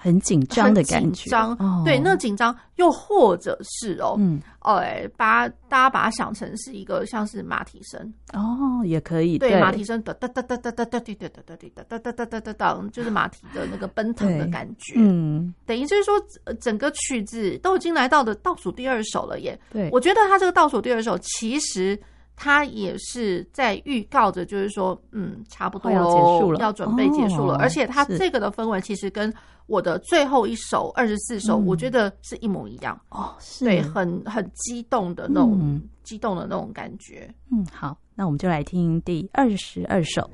[0.00, 8.00] 很紧张的感觉，紧张，哦、对，那紧张，又或者是哦，嗯，哎，把大家把它想成是一个像是马蹄声。
[8.32, 16.14] 哦，也可以，对，马蹄声哒哒哒哒哒哒哒哒哒哒哒哒哒哒哒哒，就是马蹄的那个奔腾的感觉，嗯，等于就是说，
[16.60, 22.00] 整个曲子都已经来到的倒数第二首了耶，对，我觉得它这个倒数第二首其实。
[22.40, 27.56] 他也是在预告着，就是说，嗯，差不多要结束了，要准备结束了。
[27.56, 29.34] 而且他这个的氛围其实跟
[29.66, 37.28] 我的最后一首二十四首，我觉得是一模一样哦，是对，很很激动的那种，激动的那种感觉。
[37.50, 40.30] 嗯，好，那我们就来听第二十二首。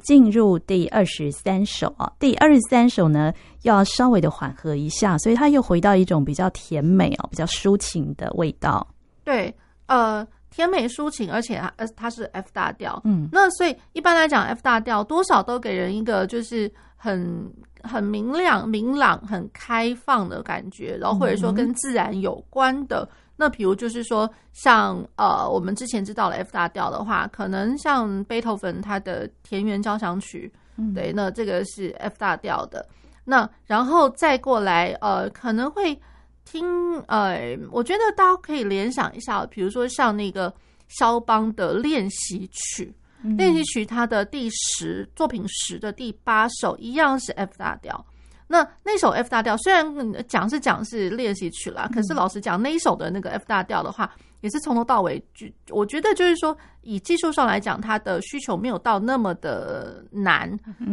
[0.00, 3.32] 进入第二十三首啊，第二十三首呢，
[3.62, 8.86] 要稍微的缓和一下，所以它又回到一种比较甜美哦，比较抒情的味道。
[9.24, 9.54] 对，
[9.86, 17.48] 呃甜美抒情，而且它它是 F 大调，嗯，那所以一般来讲 F 大调多少都给人一个就是很
[17.82, 23.08] 很明亮、明朗、很开放的感觉，然后或者说跟自然有关的。
[23.40, 32.86] 嗯那比如就是说，像呃，我们之前知道了 F 大调的话，可能像贝多芬他的田园交响曲，嗯，对，那这个是 F 大调的。
[33.24, 35.98] 那然后再过来，呃，可能会
[36.44, 40.52] 听，呃，我觉得大家可以联想一下，比如说像那个
[40.88, 48.04] 肖邦的练习曲，嗯，练习曲它的第十作品十的第八首一样是 F 大调。
[48.52, 49.86] 那那首 F 大调虽然
[50.26, 60.50] 讲是讲是练习曲啦，可是老实讲，那一首的那个 F 大调的话，也是从头到尾，就我觉得就是说，以技术上来讲，它的需求没有到那么的难，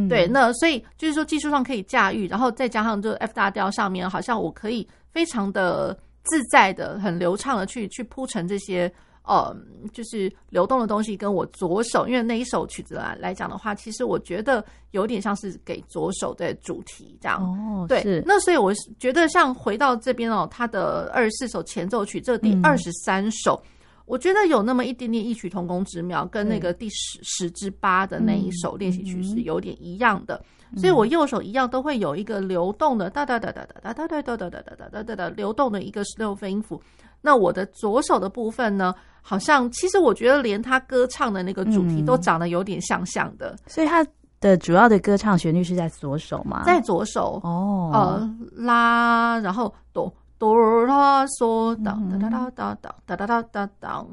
[0.07, 0.27] 对。
[0.27, 8.93] 那所以就是说技术上可以驾驭，然后再加上就 F 大调上面，好像我可以非常的自在的、很流畅的去去铺陈这些。
[9.27, 9.53] 呃，
[9.91, 17.43] 就是流动的东西跟我左手，因为那一首曲子来来讲的话，其实我觉得有点像是给左手的主题这样。
[17.43, 23.67] 哦，对，是那所以我觉得像回到这边哦，他的二十四首前奏曲，这个第二十三首，嗯，
[24.05, 30.41] 我觉得有那么一点点异曲同工之妙，跟那个第十十之八的那一首练习曲是有点一样的。
[30.75, 36.81] 所以我右手一样都会有一个流动的哒哒哒哒哒哒哒哒哒哒哒哒哒哒流动的一个十六分音符。
[37.21, 38.93] 那我的左手的部分呢？
[39.21, 44.05] 好像其实我觉得连他歌唱的那个主题都长得有点像像的，所以他
[44.39, 54.05] 的主要的歌唱旋律是在左手嘛，在左手哦，呃，拉，然后哆哆拉嗦，哒哒哒哒哒哒哒哒哒哒哒，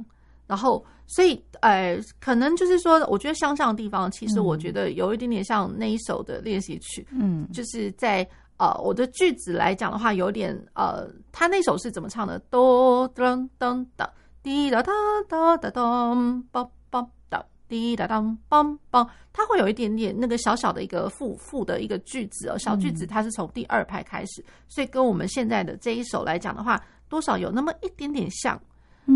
[0.49, 8.29] 然后，所以，哎，可能就是说，我觉得相像的地方，其实我觉得有一点点像那一首的练习曲，嗯，就是在。
[8.57, 12.39] 呃，我的句子来讲的话，有点呃，他那首是怎么唱的？
[12.51, 14.09] 哆噔噔噔，
[14.45, 14.93] 滴答答
[15.29, 28.57] 答答咚，梆梆哒，滴答当，梆梆，它会有一点点那个小小的一个副副的一个句子哦，小句子它是从第二拍开始，所以跟我们现在的这一首来讲的话，多少有那么一点点像，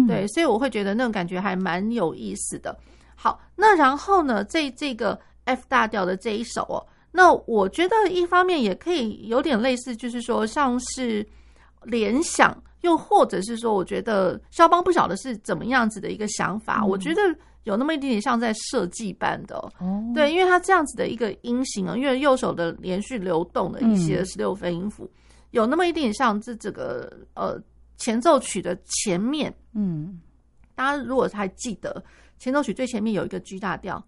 [0.08, 2.76] 对，所以我会觉得那种感觉还蛮有意思的。
[3.14, 6.84] 好，那然后呢，这这个 F 大调的这一首哦。
[7.18, 11.26] 那我觉得一方面也可以有点类似，就是说像是
[11.82, 17.20] 联想，又或者是说，我觉得肖邦不晓得是怎么样子的一个想法，我觉得
[17.64, 25.10] 有那么一点点像在设计般的，哦对，因为他这样子的一个音型啊，因为右手的连续流动的一些十六分音符，
[25.50, 27.60] 有那么一点点像这这个呃
[27.96, 30.20] 前奏曲的前面，嗯，
[30.76, 32.00] 大家如果还记得
[32.38, 34.00] 前奏曲最前面有一个 G 大调。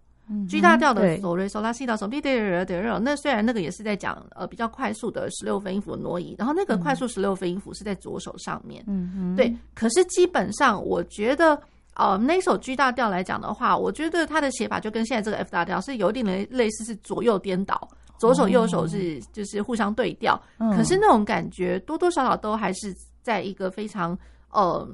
[0.47, 9.53] G 大调的索瑞索拉西哆索咪哒哒哒哒，那虽然那个也是在讲呃比较快速的十六分音符的挪移，然后那个快速十六分音符是在左手上面，嗯嗯，对。
[9.73, 11.61] 可是基本上我觉得，
[11.95, 24.17] 呃，那首 G 大调来讲的话，我觉得它的写法就跟现在这个 F 大调是有点类类似，是左右颠倒，左手右手是就是互相对调，可是那种感觉多多少少都还是在一个非常。
[24.51, 24.87] 呃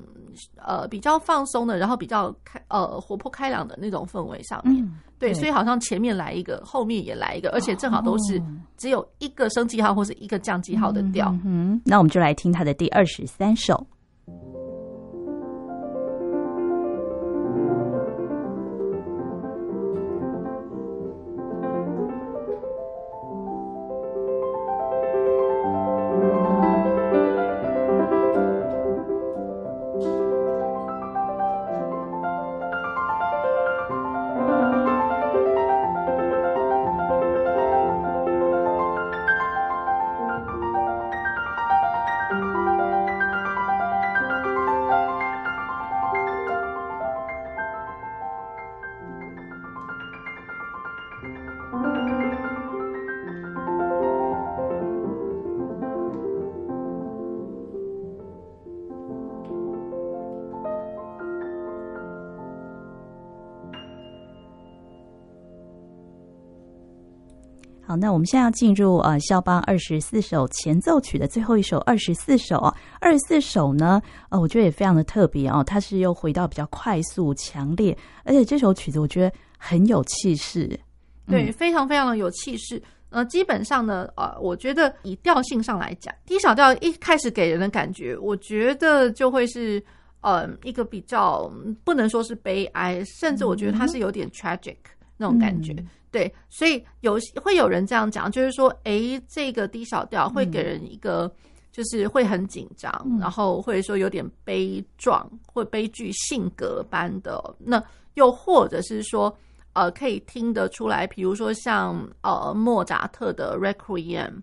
[0.58, 8.42] 呃，比较放松的，然后比较开呃活泼开朗的那种氛围上面，嗯、对，对，所以好像前面来一个，后面也来一个，而且正好都是
[8.78, 11.30] 只有一个升记号或是一个降记号的调。
[11.44, 13.86] 嗯，嗯，那我们就来听他的第二十三首。
[67.98, 72.74] 那我们现在要进入呃肖邦二十四首前奏曲的最后一首二十四首哦。
[73.00, 80.80] 二十四首呢，呃，我觉得也非常的特别哦，它是又回到比较快速、强烈，而且这首曲子我觉得很有气势，
[81.28, 82.82] 对，非常非常的有气势。
[83.10, 89.82] 呃，基本上呢，呃，我觉得以调性上来讲低小调一开始给人的感觉，我觉得就会是
[90.22, 91.50] 呃一个比较
[91.84, 94.76] 不能说是悲哀，甚至我觉得它是有点 tragic
[95.16, 95.74] 那种感觉。
[95.74, 95.88] 嗯
[96.18, 101.32] 对，所以有会有人这样讲，就是说，诶，这个低小调会给人一个，
[101.72, 107.56] 就是会很紧张，嗯、然后或者说有点悲壮或悲剧性格般的。
[107.60, 107.84] 那
[108.16, 109.32] 又或者是说，
[109.74, 114.42] 呃，可以听得出来，比如说像呃莫扎特的 Requiem。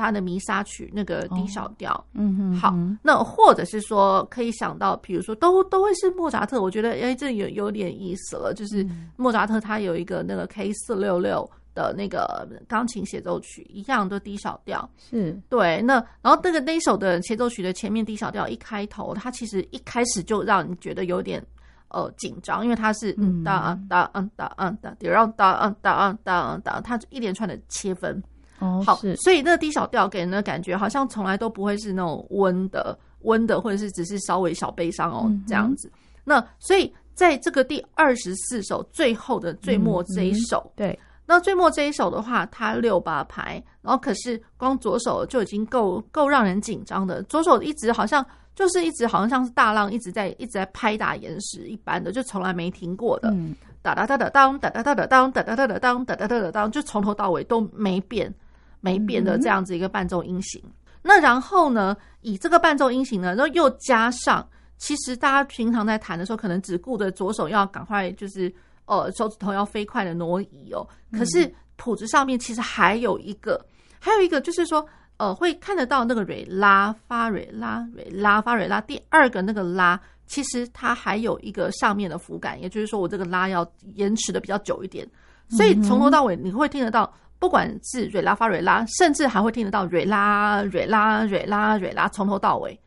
[0.00, 8.86] 他的弥撒曲那个 D 小调，哦，嗯哼，好，那或者是说可以想到，比如说都都会是莫扎特，我觉得哎，这有有点意思了，就是
[9.16, 15.38] 莫扎特他有一个那个 K 四六六的那个钢琴协奏曲，一样都低小调，是。
[15.48, 15.82] 对。
[15.82, 21.44] 那然后那个那首的协奏曲的前面低小调一开头，它其实一开始就让你觉得有点
[21.88, 23.44] 呃紧张，因为它是嗯。
[23.44, 28.22] 哒哒嗯哒嗯哒，然后哒嗯哒嗯哒嗯哒，它一连串的切分。
[28.60, 35.90] 哦，好，所以那低小调给人的感觉好像从来都不会是那种温的、温的，或者是只是稍微小悲伤哦、嗯、这样子。
[36.24, 40.96] 那所以在这个第二十四首最后的最末这一首，对，
[41.26, 53.34] 那最末这一首的话，它六八拍，然后可是光左手就已经够够让人紧张的，左手一直好像就是一直好像像是大浪一直在一直在拍打岩石一般的，就从来没停过的，
[53.82, 58.32] 哒哒哒哒当，哒哒哒哒当，哒哒哒哒当，哒哒哒哒当，就从头到尾都没变。
[58.80, 60.72] 没变的这样子一个伴奏音型，嗯、
[61.02, 64.46] 那然后呢，以这个伴奏音型呢，然后又加上，
[64.78, 68.52] 其实大家平常在弹的时候，可能只顾着左手要赶快，就是
[68.86, 70.86] 呃手指头要飞快的挪移哦。
[71.12, 73.62] 可是谱子上面其实还有一个，
[73.98, 74.86] 还有一个就是说，
[75.18, 85.06] 呃，会看得到那个瑞拉发瑞拉瑞拉发瑞拉第二个那个拉，其实它还有一个上面的浮感，也就是说我这个拉要延迟的比较久一点，
[85.50, 87.12] 所以从头到尾你会听得到。
[87.40, 92.78] 不管是瑞拉发瑞拉，甚至还会听得到瑞拉瑞拉瑞拉瑞拉，从头到尾，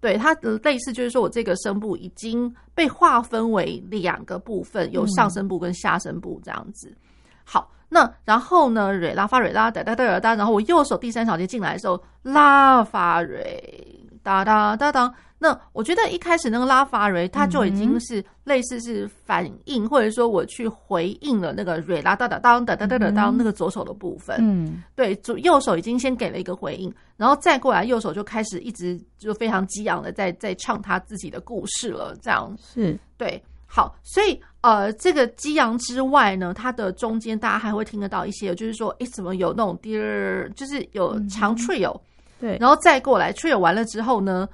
[0.00, 6.96] 对它的类似就是说我这个声部已经被划分为两个部分，有上声部跟下声部这样子。
[7.44, 15.14] 好，那然后呢，瑞拉发瑞拉哒哒哒哒，然后我右手第三小节进来的时候，拉发瑞哒哒哒哒。
[15.38, 24.36] 那我觉得一开始那个拉法瑞，它就已经是类似是反应，或者说我去回应了那个瑞拉哒哒当哒哒哒哒当那个左手的部分。
[24.40, 32.16] 嗯，对，左右手已经先给了一个回应，然后再过来右手就开始一直就非常激昂的在在唱他自己的故事了。
[32.22, 42.00] 这样是对，好，所以呃，这个激昂之外呢，它的中间大家还会听得到一些，就是说，哎，怎么有那种第二，就是有长 trio，
[42.40, 44.48] 对，然后再过来 trio 完了之后呢？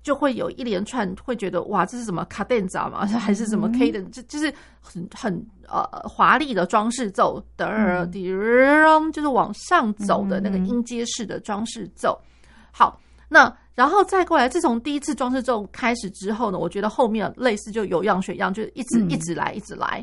[0.00, 3.04] 就会有一连串会觉得哇，这是什么卡顿扎吗？
[3.04, 4.00] 还是什么 K 的？
[4.04, 4.50] 就就是
[4.80, 8.10] 很很呃华丽的装饰奏的，嗯、
[9.12, 12.18] 就是往上走的那个音阶式的装饰奏。
[12.70, 12.98] 好，
[13.28, 20.02] 那然后再过来，自从第一次装饰奏开始之后呢，我觉得后面类似就有样学样，就一直一直来，一直来，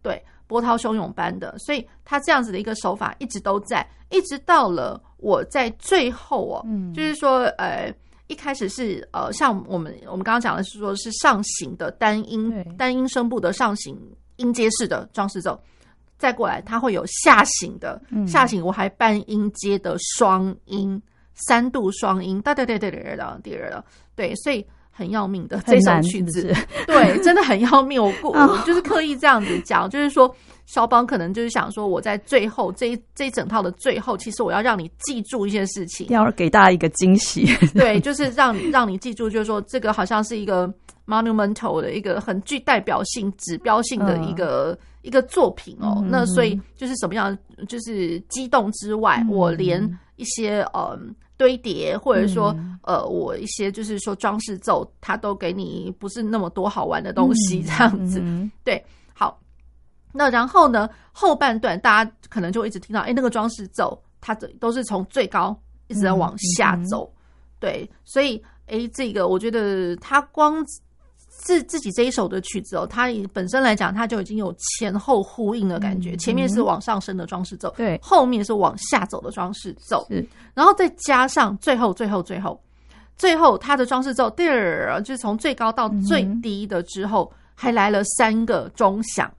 [0.00, 0.24] 对，
[0.54, 1.54] 波涛汹涌般的。
[1.58, 7.92] 所以他这样子的一个手法一直都在，一直到了我在最后哦，嗯、就是说呃。
[8.26, 13.94] 一开始是呃，像我们我们刚刚讲的是说，是上行的单音对单音声部的上行
[14.36, 15.60] 音阶式的装饰奏，
[16.16, 21.00] 再过来它会有下行的、嗯、下行，我还半音阶的双音
[21.34, 23.84] 三度双音，哒哒哒哒哒哒哒，
[24.16, 28.02] 对，所以很要命的这首曲子，是是 对，真的很要命。
[28.02, 30.34] 我故 我就是刻意这样子讲，就是说。
[30.66, 37.44] 肖邦可能就是想说，我在最后这一这一整套的最后，其实我要让你记住一些事情，要给大家一个惊喜。
[37.76, 40.66] 对，就是让让你记住，就是说这个好像是一个
[41.06, 45.96] monumental 的一个很具代表性、指标性的一个、嗯、一个作品哦。
[45.98, 47.36] 嗯、那所以就是什么样，
[47.68, 49.86] 就是激动之外，嗯、我连
[50.16, 50.98] 一些呃
[51.36, 58.20] 堆叠，或者说、嗯、呃我一些就是说装饰奏，它都给你不是那么多好玩的东西，这样子。
[58.22, 58.84] 嗯、对。
[60.16, 67.12] 那然后呢，后半段大家可能就一直听到，哎，那个装饰奏，它这都是从最高一直在往下走，
[67.58, 70.64] 对，所以，哎，这个我觉得它光
[71.38, 82.58] 自自己这一首的曲子哦，它本身来讲，它就已经有前后呼应的感觉，嗯、前面是往上升的装饰奏，对，后面是往下走的装饰奏，是，然后再加上最后最后最后
[83.16, 89.30] 最后它的装饰奏，第二就是从最高到最低的之后，嗯、还来了三个钟响。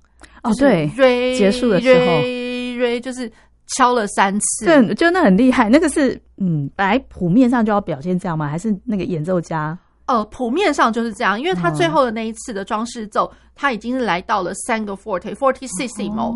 [0.44, 0.88] 哦，对，
[1.36, 3.32] 结束的时候，就是
[3.76, 5.70] 敲了三次，对，就那很厉害。
[5.70, 8.48] 那个是，嗯，本来谱面上就要表现这样吗？
[8.48, 9.76] 还是那个演奏家？
[10.06, 16.36] 呃，谱面上就是这样，因为他最后的那一次的装饰奏，他已经是来到了三个 forte，fortissimo，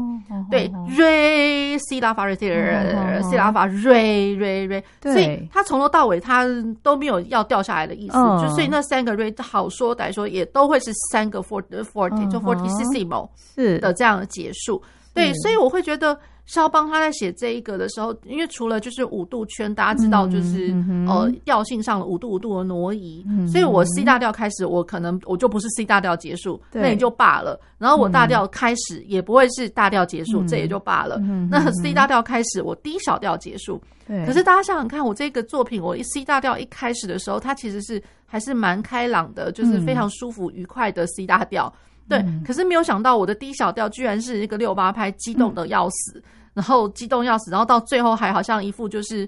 [0.49, 6.45] 对，瑞西拉法瑞尔，西拉法瑞瑞瑞，所以他从头到尾他
[6.81, 13.77] 都没有要掉下来的意思，就所以那三个瑞，好说歹说也都会是三个 forte，forte 就 fortissimo 是。
[13.77, 14.81] 的这样的结束，
[15.13, 16.17] 对，所以我会觉得
[16.49, 27.59] 肖邦他在写这一个的时候，因为除了就是五度圈，大家知道就是、嗯、呃调性上的五度五度的挪移，嗯、所以我 C 大调开始，我可能我就不是 C 大调结束，那也就罢了。
[27.77, 31.17] 然后我大调开始也不会是大调结束，嗯、这也就罢了。
[31.19, 33.79] 嗯、那 C 大调开始，我 D 小调结束。
[34.25, 41.71] 可是大家想想看，我这个作品，我一 C 大调一开始的时候，它其实是还是蛮开朗的，就是非常舒服愉快的 C 大调。
[42.07, 42.17] 对。
[42.17, 46.23] 嗯、可是没有想到，我的 D 小调居然是一个六八拍，激动的要死。
[46.59, 49.27] 嗯然后激动要死，然后到最后还好像一副就是，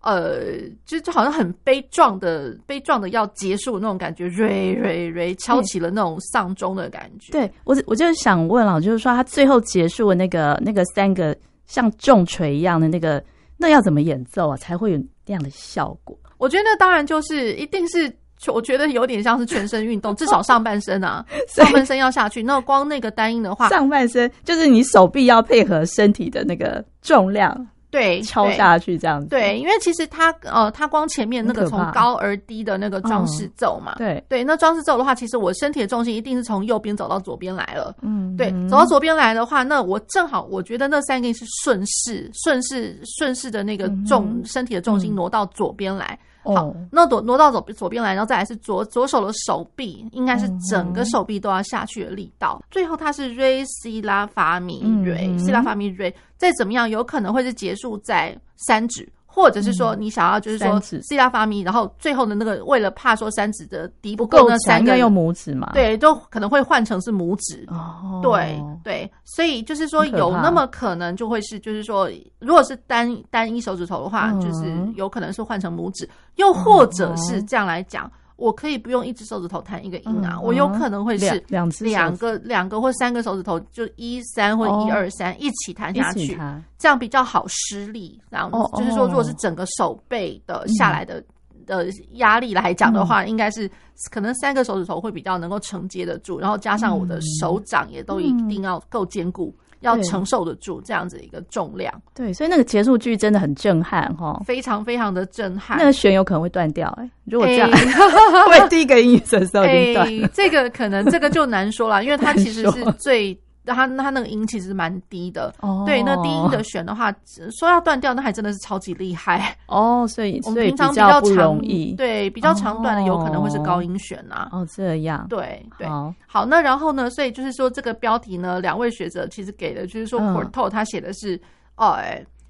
[0.00, 7.30] 呃，就就好像很悲壮的、悲壮的要结束那种感觉，瑞瑞瑞敲起了那种丧钟的感觉。
[7.30, 13.22] 对，我我就想问了，就是说他最后结束的那个那个三个像重锤一样的那个，
[13.56, 16.18] 那要怎么演奏啊，才会有那样的效果？
[16.36, 18.12] 我觉得那当然就是一定是。
[18.48, 22.42] 我觉得有点像是全身运动，至少上半身啊， 上半身要下去。
[22.42, 29.28] 那光那个单音的话，上半身就是你手臂要配合身体的那个重量，对，敲下去这样子。
[29.28, 34.42] 对，因为其实它呃，它光前面那个从高而低的那个装饰奏嘛，对对。
[34.42, 37.94] 那装饰奏的话，其实我身体的重心一定是从右边走到左边来了。
[38.00, 46.18] 嗯，对，走到左边来的话，那我正好，我觉得那三个音是顺势，顺势，顺势的那个重身体的重心挪到左边来。
[46.44, 52.58] 好，那挪挪到左左边来，然后再来是左左手的手臂，应该是整个手臂都要下去的力道。
[52.60, 59.08] 嗯、最后它是 Re Si La Fa Mi Re Si La Fa Mi Re，再怎么样有可能会是结束在三指。
[59.34, 65.70] 或者是说你想要就是说四大发咪，然后最后的那个为了怕说三指的敌不够，那三个用拇指嘛？
[65.72, 67.66] 对，都可能会换成是拇指。
[67.68, 72.10] 哦，对对，所以就是说有那么可能就会是就是说，
[72.40, 76.06] 如果是单单一手指头的话，就是有可能是换成拇指，
[76.36, 78.10] 又或者是这样来讲。
[78.42, 86.36] 我可以不用一只手指头弹一个音啊，我有可能会是两两个两个或三个手指头，就一三或一二三一起弹下去，
[86.76, 88.20] 这样比较好施力。
[88.28, 91.22] 然后就是说，如果是整个手背的下来的
[91.64, 93.70] 的压力来讲的话，应该是
[94.10, 99.54] 可能三个手指头会比较能够承接得住，然后加上我的手掌也都一定要够坚固。
[99.82, 105.76] 要承受得住这样子一个重量，对，所以那个结束句真的很震撼哈，非常非常的震撼。
[105.78, 107.70] 那个弦有可能会断掉哎、欸，如果这样，
[108.48, 110.30] 会、欸、第一个音的时候就断、欸。
[110.32, 113.38] 这个可能这个就难说了，因为它其实是最。
[113.64, 117.14] 他他那个音其实蛮低的，哦、对，那低音的弦的话，
[117.58, 120.04] 说要断掉，那还真的是超级厉害哦。
[120.08, 121.60] 所以我们平常比较长，
[121.96, 124.48] 对，比较长短的有可能会是高音弦啊。
[124.50, 125.86] 哦，这样，对对。
[125.86, 127.08] 好，好，那然后呢？
[127.10, 131.40] 所以就是说，这个标题呢，两位学者其实给的就是说，Cortot 他写的是
[131.76, 131.96] 哦，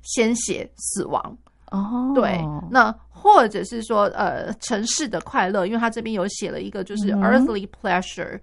[0.03, 1.37] 鲜血死亡
[1.71, 2.41] 哦，对。
[2.71, 8.41] 那或者是说，呃，城市的快乐，因为他这边有写了一个就是 earthly pleasure。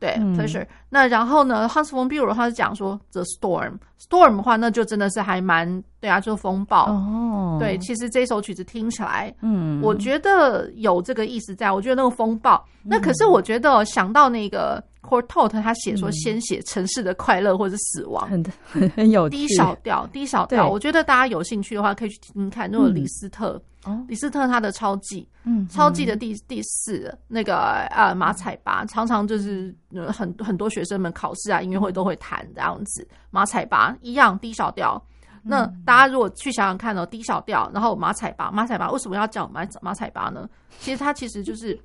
[0.00, 0.66] 对，pleasure。
[0.88, 6.86] 那然后呢，Hans von Bülow 他是讲说 the storm，storm 的话，那就真的是还蛮对啊，就风暴。
[6.90, 11.70] 哦，对，其实这首曲子听起来，嗯，我觉得有这个意思在。
[11.70, 18.44] 我觉得那个风暴，那可是我觉得想到那个 Cortot 他写说先写城市的快乐或者死亡，很
[18.94, 20.68] 很有低小调，低小调。
[20.68, 23.60] 我觉得大家有兴趣的话，可以去听听看那个李斯特。
[23.84, 29.74] 哦，李斯特他的超记，嗯，超记的第第四那个呃马采巴，常常就是
[30.12, 35.02] 很很多学生们考试啊音乐会都会弹这样子，马采巴一样低小调。
[35.42, 40.46] 那大家如果去想想看哦，低小调，然后马采巴，马采巴为什么要叫马马采巴呢？
[40.78, 41.80] 其实它其实就是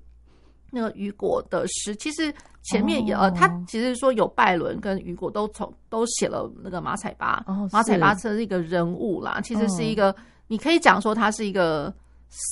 [0.75, 10.13] 那个雨果的诗，其实前面也呃，他其实说有拜伦跟雨果都从都写了那个马采巴，马采巴是一个人物啦，其实是一个。
[10.47, 11.91] 你可以讲说他是一个，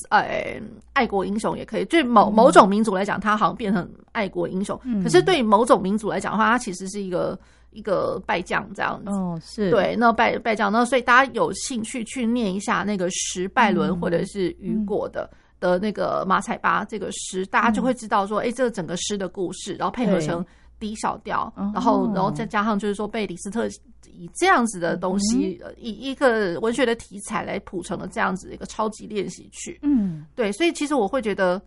[0.10, 0.60] 呃，
[0.94, 1.86] 爱国英雄也可以。
[1.86, 4.80] 对某某种民族来讲，他好像变成爱国英雄。
[4.84, 9.12] 嗯、可是对某种民族来讲的话，他其实是一个一个败将这样子。
[9.12, 9.70] 哦，是。
[9.70, 20.46] 对，那败败将，那所以大家有兴趣去念一下那个诗，拜伦或者是雨果的、嗯、的那个马彩巴这个诗，大家就会知道说，哎、嗯欸，这个整个诗的故事，然后配合成
[20.78, 23.70] 低小调，然后然后再加上就是说被李斯特。
[24.16, 29.80] 以这样子的东西，嗯、以一个文学的题材来谱成了这样子的一个超级练习曲。
[29.82, 31.60] 嗯，对，所以其实我会觉得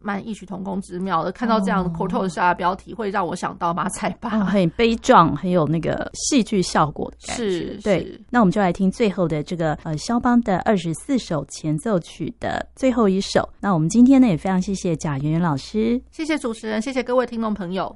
[0.00, 1.32] 蛮异曲同工之妙的。
[1.32, 7.42] 看到这样的 Cortot 下的标题，会让我想到马彩吧，哦，很悲壮，很有那个戏剧效果的感觉。
[7.50, 8.00] 是，对。
[8.00, 13.48] 是那我们就来听最后的这个呃肖邦的二十四首前奏曲的最后一首。
[13.60, 17.94] 那我们今天呢也非常谢谢贾圆圆老师，谢谢主持人，谢谢各位听众朋友。